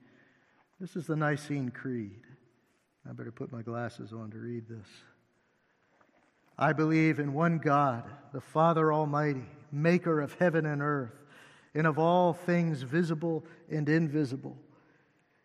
[0.80, 2.21] This is the Nicene Creed.
[3.10, 4.88] I better put my glasses on to read this.
[6.58, 11.17] I believe in one God, the Father Almighty, maker of heaven and earth,
[11.73, 14.58] and of all things visible and invisible,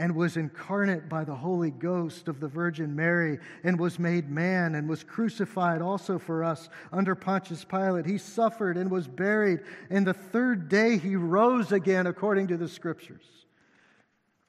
[0.00, 4.74] and was incarnate by the Holy Ghost of the Virgin Mary and was made man
[4.74, 8.06] and was crucified also for us under Pontius Pilate.
[8.06, 9.60] He suffered and was buried,
[9.90, 13.26] and the third day he rose again according to the Scriptures.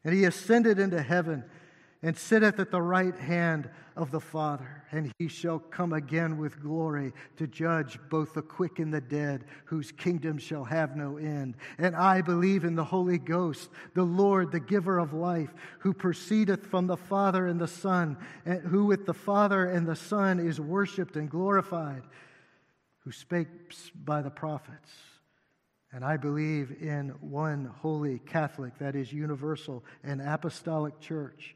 [0.06, 1.44] And he ascended into heaven
[2.04, 6.62] and sitteth at the right hand of the Father, and he shall come again with
[6.62, 11.56] glory to judge both the quick and the dead, whose kingdom shall have no end.
[11.78, 16.66] And I believe in the Holy Ghost, the Lord, the giver of life, who proceedeth
[16.66, 20.60] from the Father and the Son, and who with the Father and the Son is
[20.60, 22.04] worshiped and glorified,
[23.04, 23.48] who spake
[23.94, 24.92] by the prophets.
[25.94, 31.56] And I believe in one holy Catholic, that is universal and apostolic church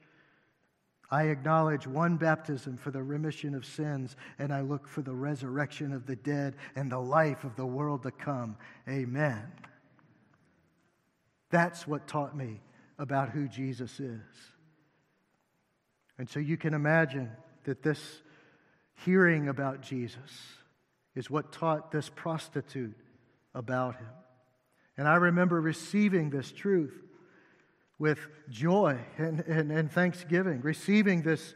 [1.11, 5.93] I acknowledge one baptism for the remission of sins, and I look for the resurrection
[5.93, 8.57] of the dead and the life of the world to come.
[8.89, 9.43] Amen.
[11.51, 12.61] That's what taught me
[12.97, 14.21] about who Jesus is.
[16.17, 17.29] And so you can imagine
[17.65, 18.21] that this
[19.03, 20.19] hearing about Jesus
[21.13, 22.95] is what taught this prostitute
[23.53, 24.07] about him.
[24.97, 27.04] And I remember receiving this truth
[27.97, 31.53] with joy and, and, and thanksgiving, receiving this,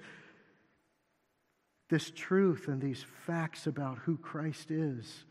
[1.90, 5.26] this truth and these facts about who Christ is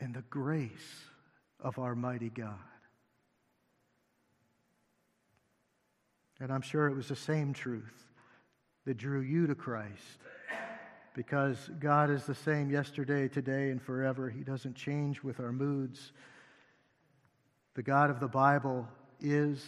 [0.00, 1.04] and the grace
[1.60, 2.54] of our mighty God.
[6.40, 8.06] And I'm sure it was the same truth
[8.84, 10.18] that drew you to Christ.
[11.14, 14.30] Because God is the same yesterday, today, and forever.
[14.30, 16.12] He doesn't change with our moods.
[17.78, 18.88] The God of the Bible
[19.20, 19.64] is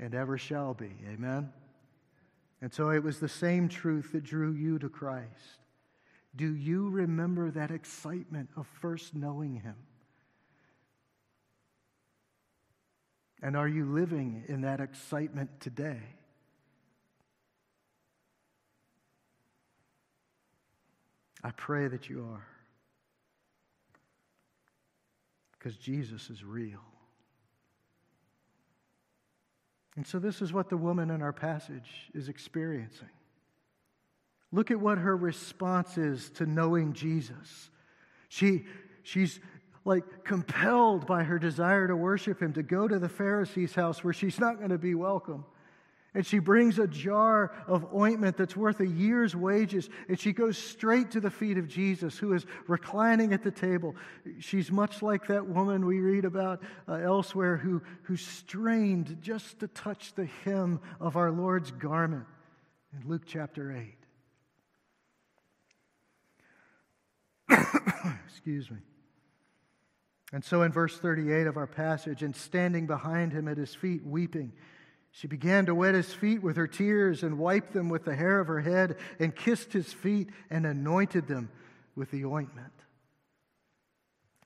[0.00, 0.90] and ever shall be.
[1.08, 1.52] Amen?
[2.60, 5.60] And so it was the same truth that drew you to Christ.
[6.34, 9.76] Do you remember that excitement of first knowing Him?
[13.40, 16.02] And are you living in that excitement today?
[21.44, 22.48] I pray that you are.
[25.52, 26.80] Because Jesus is real.
[30.00, 33.10] And so, this is what the woman in our passage is experiencing.
[34.50, 37.68] Look at what her response is to knowing Jesus.
[38.30, 38.64] She,
[39.02, 39.40] she's
[39.84, 44.14] like compelled by her desire to worship him to go to the Pharisee's house where
[44.14, 45.44] she's not going to be welcome.
[46.12, 50.58] And she brings a jar of ointment that's worth a year's wages, and she goes
[50.58, 53.94] straight to the feet of Jesus, who is reclining at the table.
[54.40, 59.68] She's much like that woman we read about uh, elsewhere who, who strained just to
[59.68, 62.26] touch the hem of our Lord's garment
[62.92, 63.72] in Luke chapter
[67.48, 67.56] 8.
[68.28, 68.78] Excuse me.
[70.32, 74.04] And so in verse 38 of our passage, and standing behind him at his feet,
[74.04, 74.52] weeping,
[75.12, 78.40] she began to wet his feet with her tears and wiped them with the hair
[78.40, 81.50] of her head and kissed his feet and anointed them
[81.96, 82.72] with the ointment.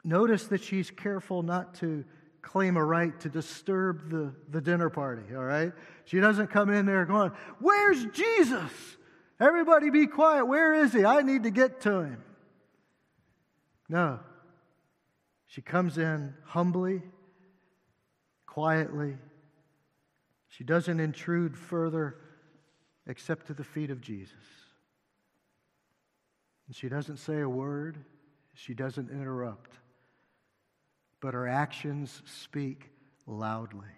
[0.02, 2.04] Notice that she's careful not to
[2.42, 5.72] claim a right to disturb the, the dinner party, all right?
[6.04, 8.70] She doesn't come in there going, Where's Jesus?
[9.40, 10.44] Everybody be quiet.
[10.46, 11.04] Where is he?
[11.04, 12.22] I need to get to him.
[13.88, 14.20] No.
[15.46, 17.02] She comes in humbly,
[18.46, 19.16] quietly.
[20.56, 22.16] She doesn't intrude further
[23.08, 24.32] except to the feet of Jesus.
[26.68, 27.98] And she doesn't say a word,
[28.52, 29.72] she doesn't interrupt.
[31.20, 32.92] But her actions speak
[33.26, 33.88] loudly.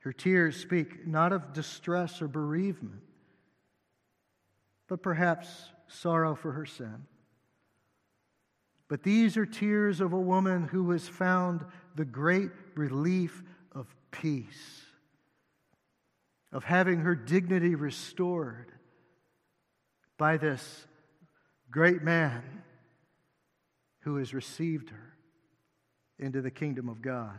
[0.00, 3.02] Her tears speak not of distress or bereavement,
[4.88, 7.04] but perhaps sorrow for her sin.
[8.88, 11.64] But these are tears of a woman who has found
[11.94, 14.82] the great relief of peace,
[16.52, 18.72] of having her dignity restored
[20.16, 20.86] by this
[21.70, 22.42] great man
[24.00, 25.14] who has received her
[26.18, 27.38] into the kingdom of God.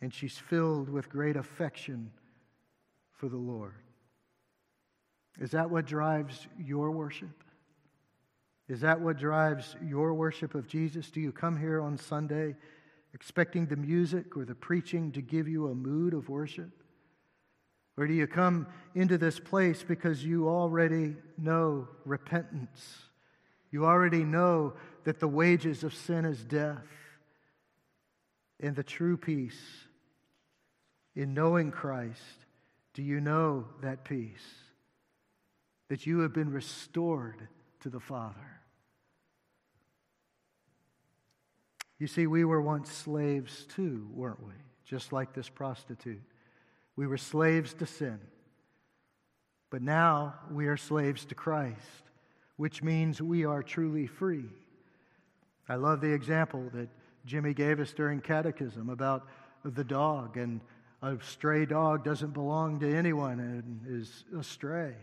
[0.00, 2.10] And she's filled with great affection
[3.12, 3.74] for the Lord.
[5.40, 7.42] Is that what drives your worship?
[8.68, 11.10] Is that what drives your worship of Jesus?
[11.10, 12.54] Do you come here on Sunday
[13.12, 16.83] expecting the music or the preaching to give you a mood of worship?
[17.96, 22.98] Or do you come into this place because you already know repentance?
[23.70, 24.74] You already know
[25.04, 26.86] that the wages of sin is death.
[28.60, 29.60] And the true peace
[31.14, 32.46] in knowing Christ,
[32.94, 34.44] do you know that peace?
[35.88, 37.48] That you have been restored
[37.80, 38.60] to the Father.
[41.98, 44.52] You see, we were once slaves too, weren't we?
[44.84, 46.22] Just like this prostitute.
[46.96, 48.20] We were slaves to sin.
[49.70, 52.10] But now we are slaves to Christ,
[52.56, 54.48] which means we are truly free.
[55.68, 56.88] I love the example that
[57.26, 59.26] Jimmy gave us during catechism about
[59.64, 60.60] the dog, and
[61.02, 64.94] a stray dog doesn't belong to anyone and is astray.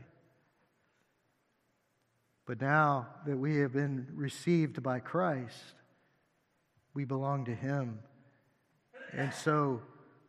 [2.46, 5.76] But now that we have been received by Christ,
[6.94, 8.00] we belong to Him.
[9.14, 9.82] And so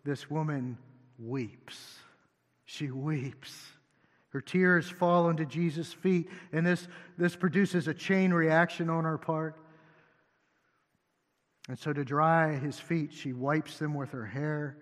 [0.05, 0.79] this woman
[1.19, 1.97] weeps.
[2.65, 3.67] She weeps.
[4.31, 6.89] Her tears fall into Jesus' feet, and this,
[7.19, 9.59] this produces a chain reaction on her part.
[11.69, 14.79] And so, to dry his feet, she wipes them with her hair,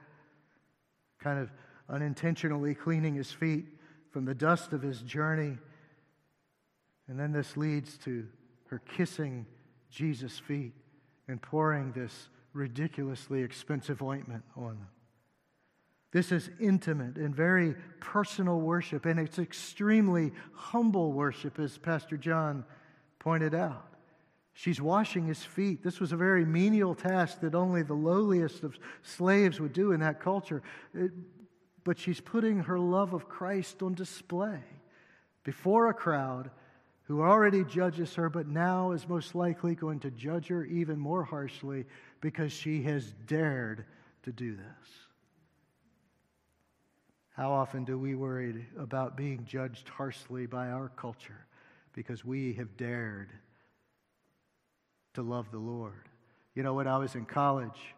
[1.19, 1.51] kind of
[1.89, 3.67] unintentionally cleaning his feet
[4.13, 5.59] from the dust of his journey.
[7.09, 8.27] And then this leads to
[8.69, 9.47] her kissing
[9.91, 10.75] Jesus' feet
[11.27, 14.89] and pouring this ridiculously expensive ointment on them.
[16.13, 22.65] This is intimate and very personal worship, and it's extremely humble worship, as Pastor John
[23.19, 23.87] pointed out.
[24.53, 25.83] She's washing his feet.
[25.83, 30.01] This was a very menial task that only the lowliest of slaves would do in
[30.01, 30.63] that culture.
[30.93, 31.13] It,
[31.85, 34.61] but she's putting her love of Christ on display
[35.45, 36.51] before a crowd
[37.05, 41.25] who already judges her, but now is most likely going to judge her even more
[41.25, 41.87] harshly
[42.21, 43.85] because she has dared
[44.25, 45.10] to do this.
[47.41, 51.47] How often do we worry about being judged harshly by our culture
[51.95, 53.31] because we have dared
[55.15, 56.11] to love the Lord?
[56.55, 57.95] You know, when I was in college,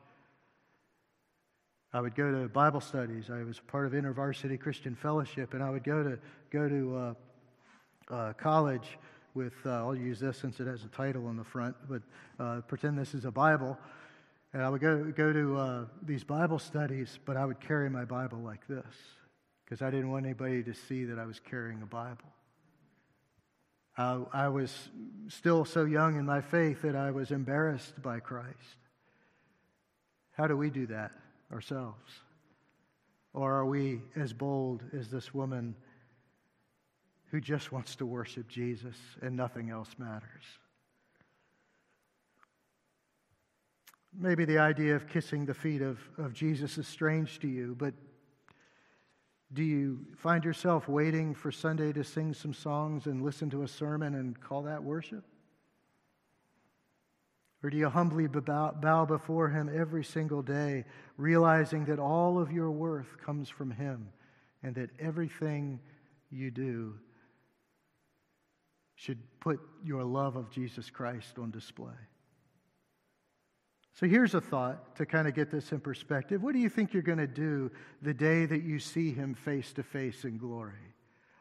[1.93, 3.31] I would go to Bible studies.
[3.31, 6.19] I was part of InterVarsity Christian Fellowship, and I would go to
[6.53, 8.97] go to uh, uh, college
[9.35, 12.03] with, uh, I'll use this since it has a title on the front, but
[12.39, 13.77] uh, pretend this is a Bible.
[14.53, 18.05] And I would go, go to uh, these Bible studies, but I would carry my
[18.05, 18.85] Bible like this
[19.73, 22.29] because I didn't want anybody to see that I was carrying a Bible.
[23.97, 24.91] Uh, I was
[25.29, 28.77] still so young in my faith that I was embarrassed by Christ.
[30.33, 31.13] How do we do that
[31.51, 32.13] ourselves?
[33.33, 35.75] Or are we as bold as this woman
[37.31, 40.45] who just wants to worship Jesus and nothing else matters.
[44.15, 47.95] Maybe the idea of kissing the feet of, of Jesus is strange to you, but
[49.53, 53.69] do you find yourself waiting for Sunday to sing some songs and listen to a
[53.69, 55.25] sermon and call that worship?
[57.63, 60.85] Or do you humbly bow, before Him every single day,
[61.17, 64.09] realizing that all of your worth comes from Him
[64.63, 65.81] and that everything
[66.31, 66.95] you do
[68.95, 71.93] should put your love of Jesus Christ on display.
[73.95, 76.43] So here's a thought to kind of get this in perspective.
[76.43, 77.71] What do you think you're going to do
[78.01, 80.95] the day that you see him face to face in glory?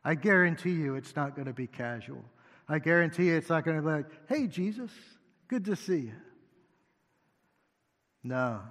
[0.04, 2.26] I guarantee you it's not going to be casual.
[2.68, 4.92] I guarantee you it's not going to be like, hey, Jesus,
[5.48, 6.16] good to see you.
[8.24, 8.62] No.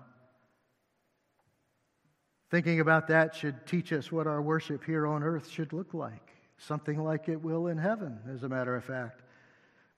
[2.51, 6.33] Thinking about that should teach us what our worship here on earth should look like.
[6.59, 9.23] Something like it will in heaven, as a matter of fact.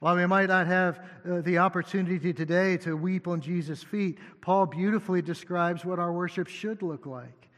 [0.03, 4.67] While we might not have uh, the opportunity today to weep on Jesus' feet, Paul
[4.67, 7.49] beautifully describes what our worship should look like.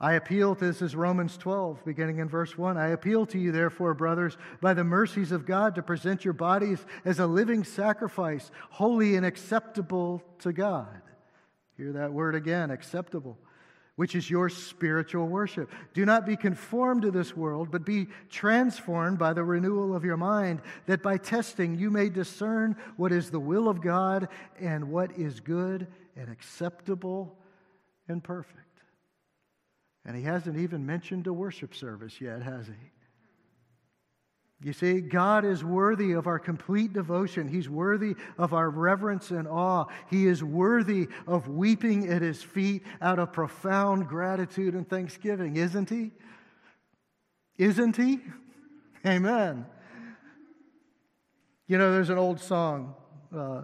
[0.00, 2.78] I appeal to this is Romans 12, beginning in verse 1.
[2.78, 6.82] I appeal to you, therefore, brothers, by the mercies of God, to present your bodies
[7.04, 11.02] as a living sacrifice, holy and acceptable to God.
[11.76, 13.36] Hear that word again acceptable
[13.96, 15.70] which is your spiritual worship.
[15.92, 20.16] Do not be conformed to this world, but be transformed by the renewal of your
[20.16, 24.28] mind, that by testing you may discern what is the will of God
[24.58, 25.86] and what is good
[26.16, 27.36] and acceptable
[28.08, 28.58] and perfect.
[30.04, 33.01] And he hasn't even mentioned a worship service yet, has he?
[34.64, 37.48] You see, God is worthy of our complete devotion.
[37.48, 39.86] He's worthy of our reverence and awe.
[40.08, 45.90] He is worthy of weeping at His feet out of profound gratitude and thanksgiving, isn't
[45.90, 46.12] He?
[47.58, 48.20] Isn't He?
[49.06, 49.66] Amen.
[51.66, 52.94] You know, there's an old song,
[53.36, 53.62] uh,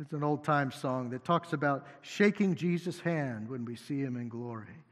[0.00, 4.16] it's an old time song that talks about shaking Jesus' hand when we see Him
[4.16, 4.84] in glory.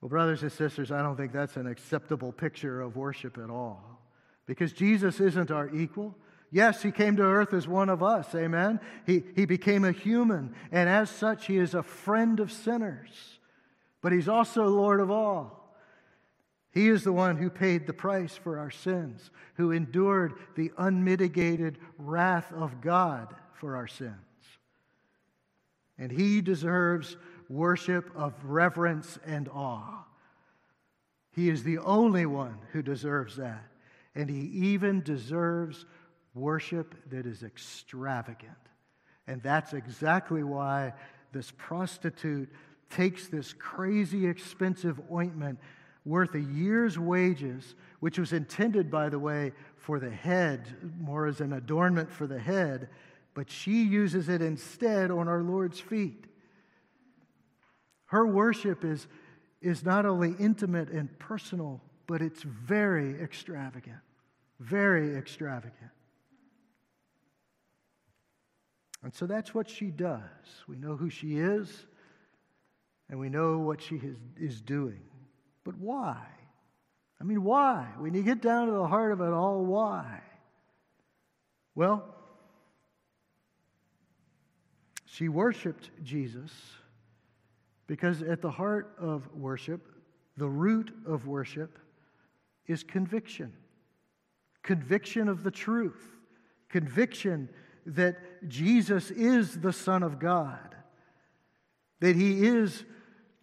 [0.00, 3.97] Well, brothers and sisters, I don't think that's an acceptable picture of worship at all
[4.48, 6.16] because Jesus isn't our equal.
[6.50, 8.80] Yes, he came to earth as one of us, amen?
[9.06, 13.38] He, he became a human, and as such, he is a friend of sinners,
[14.00, 15.76] but he's also Lord of all.
[16.72, 21.78] He is the one who paid the price for our sins, who endured the unmitigated
[21.98, 24.14] wrath of God for our sins.
[25.98, 27.18] And he deserves
[27.50, 30.06] worship of reverence and awe.
[31.32, 33.67] He is the only one who deserves that
[34.18, 35.86] and he even deserves
[36.34, 38.50] worship that is extravagant.
[39.28, 40.92] And that's exactly why
[41.32, 42.50] this prostitute
[42.90, 45.60] takes this crazy expensive ointment
[46.04, 50.66] worth a year's wages, which was intended, by the way, for the head,
[50.98, 52.88] more as an adornment for the head,
[53.34, 56.24] but she uses it instead on our Lord's feet.
[58.06, 59.06] Her worship is,
[59.60, 64.00] is not only intimate and personal, but it's very extravagant.
[64.58, 65.90] Very extravagant.
[69.02, 70.20] And so that's what she does.
[70.66, 71.86] We know who she is,
[73.08, 75.02] and we know what she is, is doing.
[75.64, 76.20] But why?
[77.20, 77.86] I mean, why?
[77.98, 80.20] When you get down to the heart of it all, why?
[81.74, 82.14] Well,
[85.04, 86.50] she worshiped Jesus
[87.86, 89.88] because at the heart of worship,
[90.36, 91.78] the root of worship,
[92.66, 93.52] is conviction
[94.62, 96.16] conviction of the truth,
[96.68, 97.48] conviction
[97.86, 100.74] that Jesus is the Son of God,
[102.00, 102.84] that he is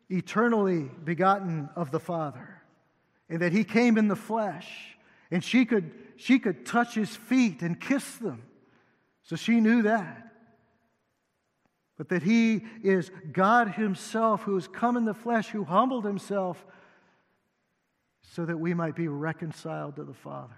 [0.09, 2.61] eternally begotten of the Father,
[3.29, 4.97] and that he came in the flesh,
[5.31, 8.43] and she could, she could touch his feet and kiss them.
[9.23, 10.21] So she knew that.
[11.97, 16.63] But that he is God himself who has come in the flesh, who humbled himself
[18.21, 20.57] so that we might be reconciled to the Father.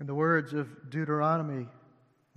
[0.00, 1.66] In the words of Deuteronomy,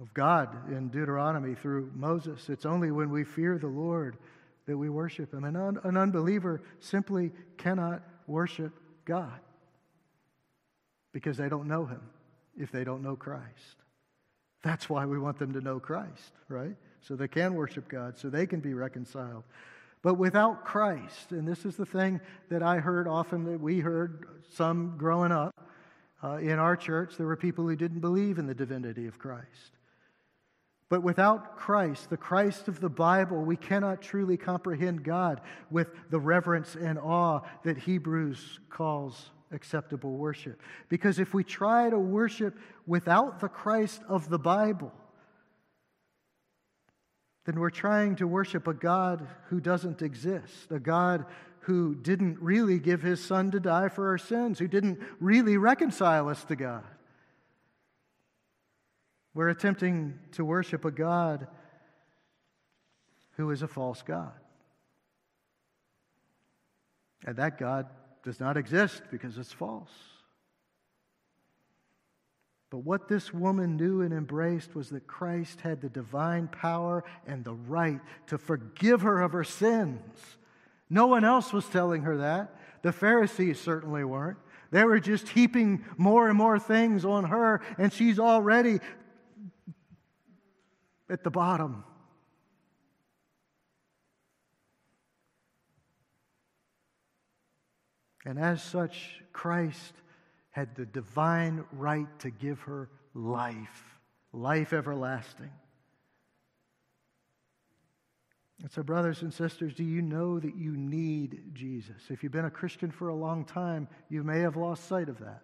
[0.02, 4.18] of God in Deuteronomy through Moses, it's only when we fear the Lord
[4.66, 5.46] that we worship Him.
[5.46, 8.74] And un- an unbeliever simply cannot worship
[9.06, 9.40] God
[11.14, 12.02] because they don't know Him
[12.58, 13.78] if they don't know Christ.
[14.62, 16.76] That's why we want them to know Christ, right?
[17.02, 19.44] So they can worship God, so they can be reconciled.
[20.02, 24.28] But without Christ, and this is the thing that I heard often, that we heard
[24.52, 25.53] some growing up,
[26.24, 29.78] uh, in our church, there were people who didn't believe in the divinity of Christ.
[30.90, 36.20] But without Christ, the Christ of the Bible, we cannot truly comprehend God with the
[36.20, 40.62] reverence and awe that Hebrews calls acceptable worship.
[40.90, 44.92] Because if we try to worship without the Christ of the Bible,
[47.46, 51.26] then we're trying to worship a God who doesn't exist, a God
[51.64, 56.28] who didn't really give his son to die for our sins, who didn't really reconcile
[56.28, 56.84] us to God.
[59.34, 61.48] We're attempting to worship a God
[63.38, 64.34] who is a false God.
[67.26, 67.88] And that God
[68.24, 69.90] does not exist because it's false.
[72.70, 77.44] But what this woman knew and embraced was that Christ had the divine power and
[77.44, 80.02] the right to forgive her of her sins.
[80.90, 82.56] No one else was telling her that.
[82.82, 84.38] The Pharisees certainly weren't.
[84.72, 88.80] They were just heaping more and more things on her, and she's already
[91.10, 91.84] at the bottom.
[98.26, 99.94] And as such, Christ
[100.52, 104.00] had the divine right to give her life,
[104.32, 105.52] life everlasting.
[108.64, 111.98] And so, brothers and sisters, do you know that you need Jesus?
[112.10, 115.20] If you've been a Christian for a long time, you may have lost sight of
[115.20, 115.42] that.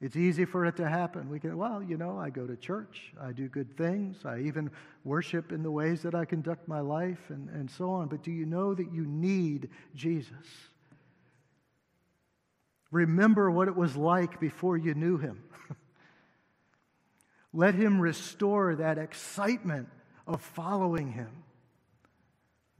[0.00, 1.30] It's easy for it to happen.
[1.30, 4.72] We can, well, you know, I go to church, I do good things, I even
[5.04, 8.08] worship in the ways that I conduct my life, and, and so on.
[8.08, 10.34] But do you know that you need Jesus?
[12.90, 15.44] Remember what it was like before you knew him.
[17.52, 19.88] Let him restore that excitement
[20.26, 21.30] of following him.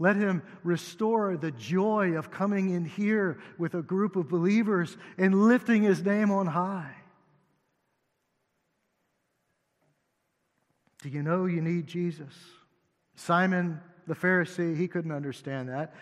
[0.01, 5.47] Let him restore the joy of coming in here with a group of believers and
[5.47, 6.97] lifting his name on high.
[11.03, 12.33] Do you know you need Jesus?
[13.15, 15.95] Simon the Pharisee, he couldn't understand that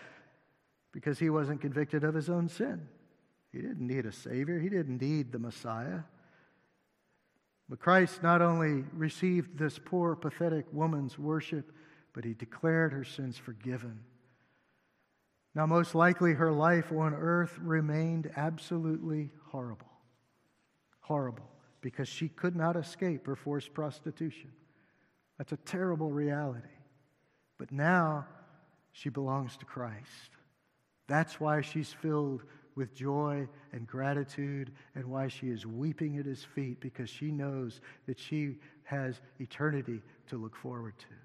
[0.93, 2.87] because he wasn't convicted of his own sin.
[3.51, 5.99] He didn't need a Savior, he didn't need the Messiah.
[7.67, 11.73] But Christ not only received this poor, pathetic woman's worship,
[12.19, 13.97] but he declared her sins forgiven.
[15.55, 19.87] Now, most likely, her life on earth remained absolutely horrible.
[20.99, 21.49] Horrible,
[21.79, 24.51] because she could not escape her forced prostitution.
[25.37, 26.67] That's a terrible reality.
[27.57, 28.27] But now
[28.91, 30.31] she belongs to Christ.
[31.07, 32.43] That's why she's filled
[32.75, 37.79] with joy and gratitude and why she is weeping at his feet because she knows
[38.07, 41.15] that she has eternity to look forward to.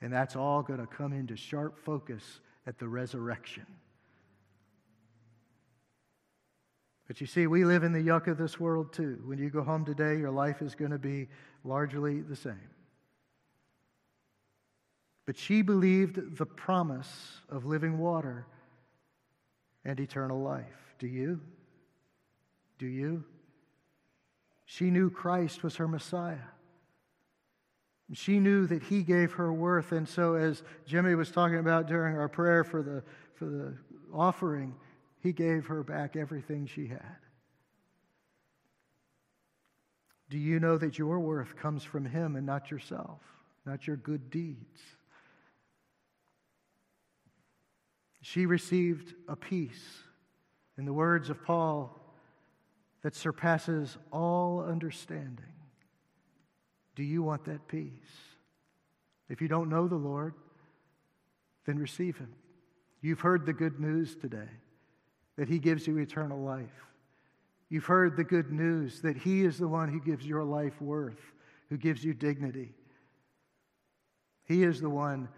[0.00, 3.66] And that's all going to come into sharp focus at the resurrection.
[7.06, 9.20] But you see, we live in the yuck of this world too.
[9.24, 11.28] When you go home today, your life is going to be
[11.64, 12.70] largely the same.
[15.24, 18.46] But she believed the promise of living water
[19.84, 20.94] and eternal life.
[20.98, 21.40] Do you?
[22.78, 23.24] Do you?
[24.66, 26.36] She knew Christ was her Messiah.
[28.14, 29.92] She knew that he gave her worth.
[29.92, 33.02] And so, as Jimmy was talking about during our prayer for the,
[33.34, 33.74] for the
[34.12, 34.74] offering,
[35.20, 37.16] he gave her back everything she had.
[40.30, 43.20] Do you know that your worth comes from him and not yourself,
[43.66, 44.80] not your good deeds?
[48.20, 50.02] She received a peace,
[50.76, 51.98] in the words of Paul,
[53.02, 55.57] that surpasses all understanding.
[56.98, 57.92] Do you want that peace?
[59.28, 60.34] If you don't know the Lord,
[61.64, 62.34] then receive Him.
[63.00, 64.48] You've heard the good news today
[65.36, 66.86] that He gives you eternal life.
[67.68, 71.20] You've heard the good news that He is the one who gives your life worth,
[71.68, 72.74] who gives you dignity.
[74.42, 75.28] He is the one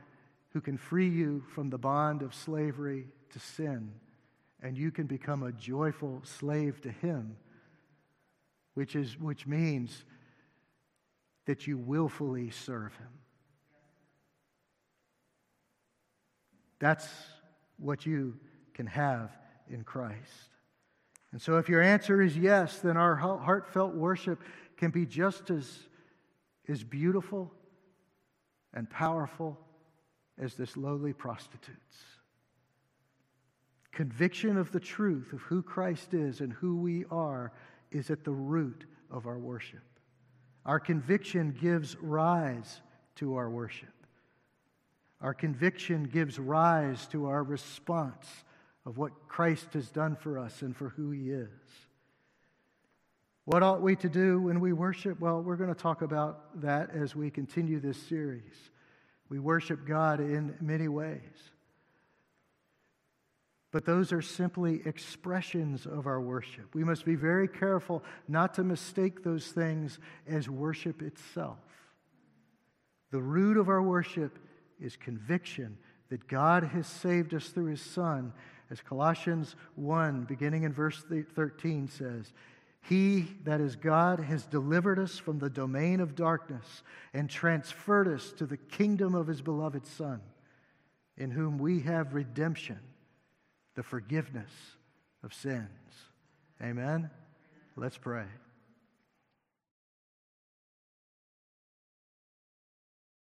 [0.54, 3.92] who can free you from the bond of slavery to sin,
[4.62, 7.36] and you can become a joyful slave to Him,
[8.72, 10.06] which, is, which means
[11.50, 13.08] that you willfully serve Him.
[16.78, 17.08] That's
[17.76, 18.36] what you
[18.72, 19.36] can have
[19.68, 20.48] in Christ.
[21.32, 24.40] And so, if your answer is yes, then our heartfelt worship
[24.76, 25.68] can be just as,
[26.68, 27.52] as beautiful
[28.72, 29.58] and powerful
[30.38, 31.96] as this lowly prostitute's.
[33.90, 37.52] Conviction of the truth of who Christ is and who we are
[37.90, 39.82] is at the root of our worship.
[40.66, 42.80] Our conviction gives rise
[43.16, 43.88] to our worship.
[45.20, 48.26] Our conviction gives rise to our response
[48.86, 51.48] of what Christ has done for us and for who he is.
[53.44, 55.20] What ought we to do when we worship?
[55.20, 58.70] Well, we're going to talk about that as we continue this series.
[59.28, 61.20] We worship God in many ways.
[63.72, 66.74] But those are simply expressions of our worship.
[66.74, 71.58] We must be very careful not to mistake those things as worship itself.
[73.10, 74.38] The root of our worship
[74.80, 78.32] is conviction that God has saved us through his Son,
[78.70, 81.02] as Colossians 1, beginning in verse
[81.34, 82.32] 13, says.
[82.82, 88.32] He, that is God, has delivered us from the domain of darkness and transferred us
[88.32, 90.20] to the kingdom of his beloved Son,
[91.16, 92.78] in whom we have redemption,
[93.80, 94.52] the forgiveness
[95.24, 95.66] of sins.
[96.62, 97.08] Amen?
[97.76, 98.26] Let's pray.